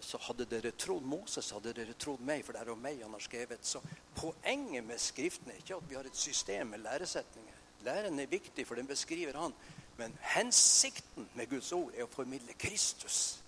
Så 0.00 0.18
hadde 0.22 0.46
dere 0.48 0.70
trodd 0.76 1.06
Moses, 1.08 1.50
hadde 1.54 1.72
dere 1.74 1.96
trodd 1.98 2.20
meg, 2.24 2.44
for 2.44 2.54
det 2.54 2.62
er 2.62 2.72
om 2.72 2.82
meg 2.82 3.00
han 3.02 3.14
har 3.16 3.24
skrevet. 3.24 3.64
Så 3.66 3.80
poenget 4.16 4.84
med 4.84 5.00
Skriften 5.02 5.50
er 5.50 5.62
ikke 5.62 5.78
at 5.78 5.88
vi 5.90 5.96
har 5.98 6.08
et 6.08 6.20
system 6.20 6.74
med 6.74 6.84
læresetninger. 6.84 7.62
Læren 7.86 8.20
er 8.20 8.30
viktig, 8.30 8.66
for 8.66 8.74
den 8.74 8.86
beskriver 8.86 9.38
han. 9.40 9.54
Men 9.96 10.18
hensikten 10.20 11.28
med 11.34 11.48
Guds 11.50 11.72
ord 11.72 11.92
er 11.96 12.04
å 12.04 12.12
formidle 12.12 12.56
Kristus 12.60 13.38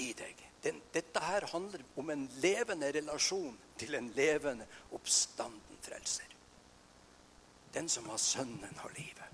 i 0.00 0.12
deg. 0.16 0.40
Den, 0.64 0.80
dette 0.94 1.20
her 1.20 1.44
handler 1.52 1.82
om 2.00 2.10
en 2.10 2.24
levende 2.40 2.88
relasjon 2.96 3.56
til 3.78 3.94
en 3.98 4.08
levende, 4.16 4.66
oppstanden 4.96 5.82
frelser. 5.84 6.30
Den 7.74 7.88
som 7.88 8.08
har 8.08 8.20
Sønnen, 8.22 8.76
har 8.78 8.96
livet. 8.96 9.28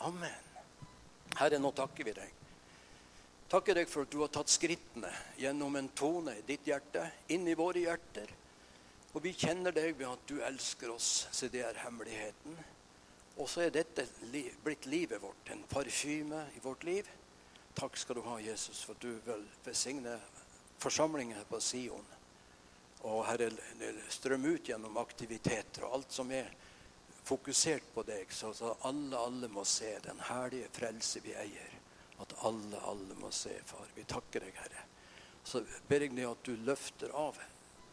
Amen. 0.00 0.46
Herre, 1.38 1.60
nå 1.60 1.70
takker 1.76 2.08
vi 2.08 2.14
deg. 2.16 2.39
Takker 3.50 3.74
deg 3.74 3.88
for 3.90 4.06
at 4.06 4.12
du 4.12 4.20
har 4.22 4.30
tatt 4.30 4.52
skrittene 4.52 5.10
gjennom 5.40 5.74
en 5.74 5.88
tone 5.98 6.36
i 6.38 6.44
ditt 6.46 6.68
hjerte, 6.70 7.02
inn 7.34 7.48
i 7.50 7.56
våre 7.58 7.82
hjerter. 7.82 8.30
Og 9.10 9.24
vi 9.24 9.32
kjenner 9.34 9.74
deg 9.74 9.96
ved 9.98 10.06
at 10.06 10.28
du 10.30 10.36
elsker 10.46 10.92
oss, 10.94 11.26
så 11.34 11.48
det 11.50 11.64
er 11.66 11.80
hemmeligheten. 11.82 12.60
Og 13.42 13.48
så 13.50 13.64
er 13.64 13.74
dette 13.74 14.04
blitt 14.62 14.86
livet 14.86 15.18
vårt, 15.22 15.50
en 15.50 15.64
parfyme 15.66 16.44
i 16.54 16.62
vårt 16.62 16.86
liv. 16.86 17.08
Takk 17.74 17.98
skal 17.98 18.20
du 18.20 18.22
ha, 18.28 18.36
Jesus, 18.44 18.84
for 18.86 18.94
at 18.94 19.02
du 19.02 19.18
vil 19.26 19.42
besigne 19.64 20.14
forsamlingen 20.78 21.38
her 21.40 21.50
på 21.50 21.58
Sion. 21.64 22.06
Og 23.10 23.24
Herre, 23.26 23.50
strøm 24.12 24.46
ut 24.46 24.70
gjennom 24.70 24.98
aktiviteter 25.02 25.88
og 25.88 25.98
alt 25.98 26.14
som 26.14 26.30
er 26.36 26.52
fokusert 27.26 27.90
på 27.94 28.06
deg, 28.06 28.30
så 28.30 28.52
alle, 28.86 29.18
alle 29.18 29.50
må 29.50 29.66
se 29.66 29.90
den 30.06 30.22
herlige 30.30 30.70
frelse 30.76 31.22
vi 31.24 31.34
eier. 31.34 31.69
At 32.20 32.34
alle, 32.46 32.80
alle 32.84 33.16
må 33.20 33.30
se, 33.34 33.54
far. 33.66 33.88
Vi 33.96 34.04
takker 34.08 34.44
deg, 34.44 34.56
Herre. 34.60 34.84
Så 35.44 35.62
ber 35.88 36.04
jeg 36.04 36.12
deg 36.16 36.28
at 36.28 36.44
du 36.44 36.52
løfter 36.66 37.14
av 37.16 37.38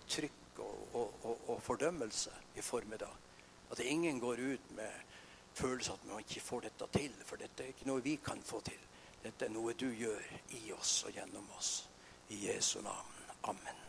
trykk 0.07 0.59
og, 0.63 0.81
og, 0.93 1.13
og, 1.23 1.47
og 1.53 1.63
fordømmelse 1.63 2.33
i 2.57 2.65
formiddag. 2.65 3.13
At 3.71 3.79
ingen 3.83 4.19
går 4.19 4.43
ut 4.43 4.71
med 4.75 5.03
følelse 5.57 5.95
at 5.95 6.05
man 6.09 6.23
ikke 6.23 6.43
får 6.43 6.67
dette 6.67 6.91
til. 6.99 7.17
For 7.25 7.39
dette 7.41 7.63
er 7.63 7.73
ikke 7.73 7.89
noe 7.89 8.05
vi 8.05 8.17
kan 8.23 8.43
få 8.43 8.61
til. 8.67 8.79
Dette 9.23 9.47
er 9.47 9.53
noe 9.55 9.75
du 9.79 9.89
gjør 9.89 10.23
i 10.59 10.63
oss 10.77 11.01
og 11.07 11.17
gjennom 11.17 11.49
oss. 11.57 11.73
I 12.29 12.47
Jesu 12.49 12.79
navn. 12.81 13.19
Amen. 13.47 13.86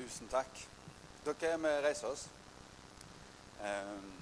Tusen 0.00 0.28
takk. 0.32 0.60
Dere 1.24 1.56
vi 1.60 1.70
reiser 1.84 2.08
oss. 2.08 2.22
Um, 3.60 4.12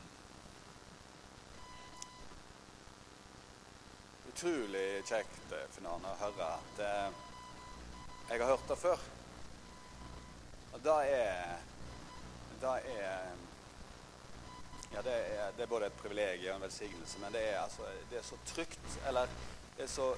utrolig 4.26 5.04
kjekt 5.06 5.52
for 5.52 5.84
noen 5.84 6.08
å 6.08 6.14
høre 6.18 6.48
at 6.56 6.80
uh, 6.82 7.20
jeg 8.24 8.40
har 8.42 8.50
hørt 8.50 8.64
det 8.72 8.78
før. 8.80 9.04
Og 10.72 10.82
det 10.82 10.96
er 11.12 11.54
Det 12.58 12.74
er 12.96 13.30
Ja, 14.96 15.04
det 15.06 15.14
er, 15.14 15.52
det 15.54 15.62
er 15.62 15.70
både 15.70 15.92
et 15.92 16.00
privilegium 16.02 16.56
og 16.56 16.56
en 16.56 16.66
velsignelse, 16.66 17.20
men 17.22 17.32
det 17.32 17.44
er, 17.52 17.60
altså, 17.60 17.86
det 18.10 18.18
er 18.18 18.26
så 18.26 18.40
trygt 18.46 18.98
Eller 19.06 19.30
det 19.76 19.84
er 19.84 19.94
så 19.94 20.10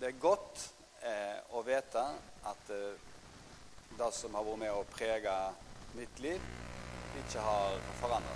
Det 0.00 0.08
er 0.08 0.18
godt 0.26 0.66
eh, 1.04 1.38
å 1.54 1.62
vite 1.62 2.04
at 2.50 2.74
eh, 2.74 3.09
det 3.98 4.12
som 4.14 4.34
har 4.34 4.44
vært 4.46 4.60
med 4.62 4.72
å 4.72 4.84
prege 4.92 5.36
mitt 5.98 6.20
liv, 6.22 6.42
ikke 7.18 7.42
har 7.42 7.80
forandra 7.98 8.20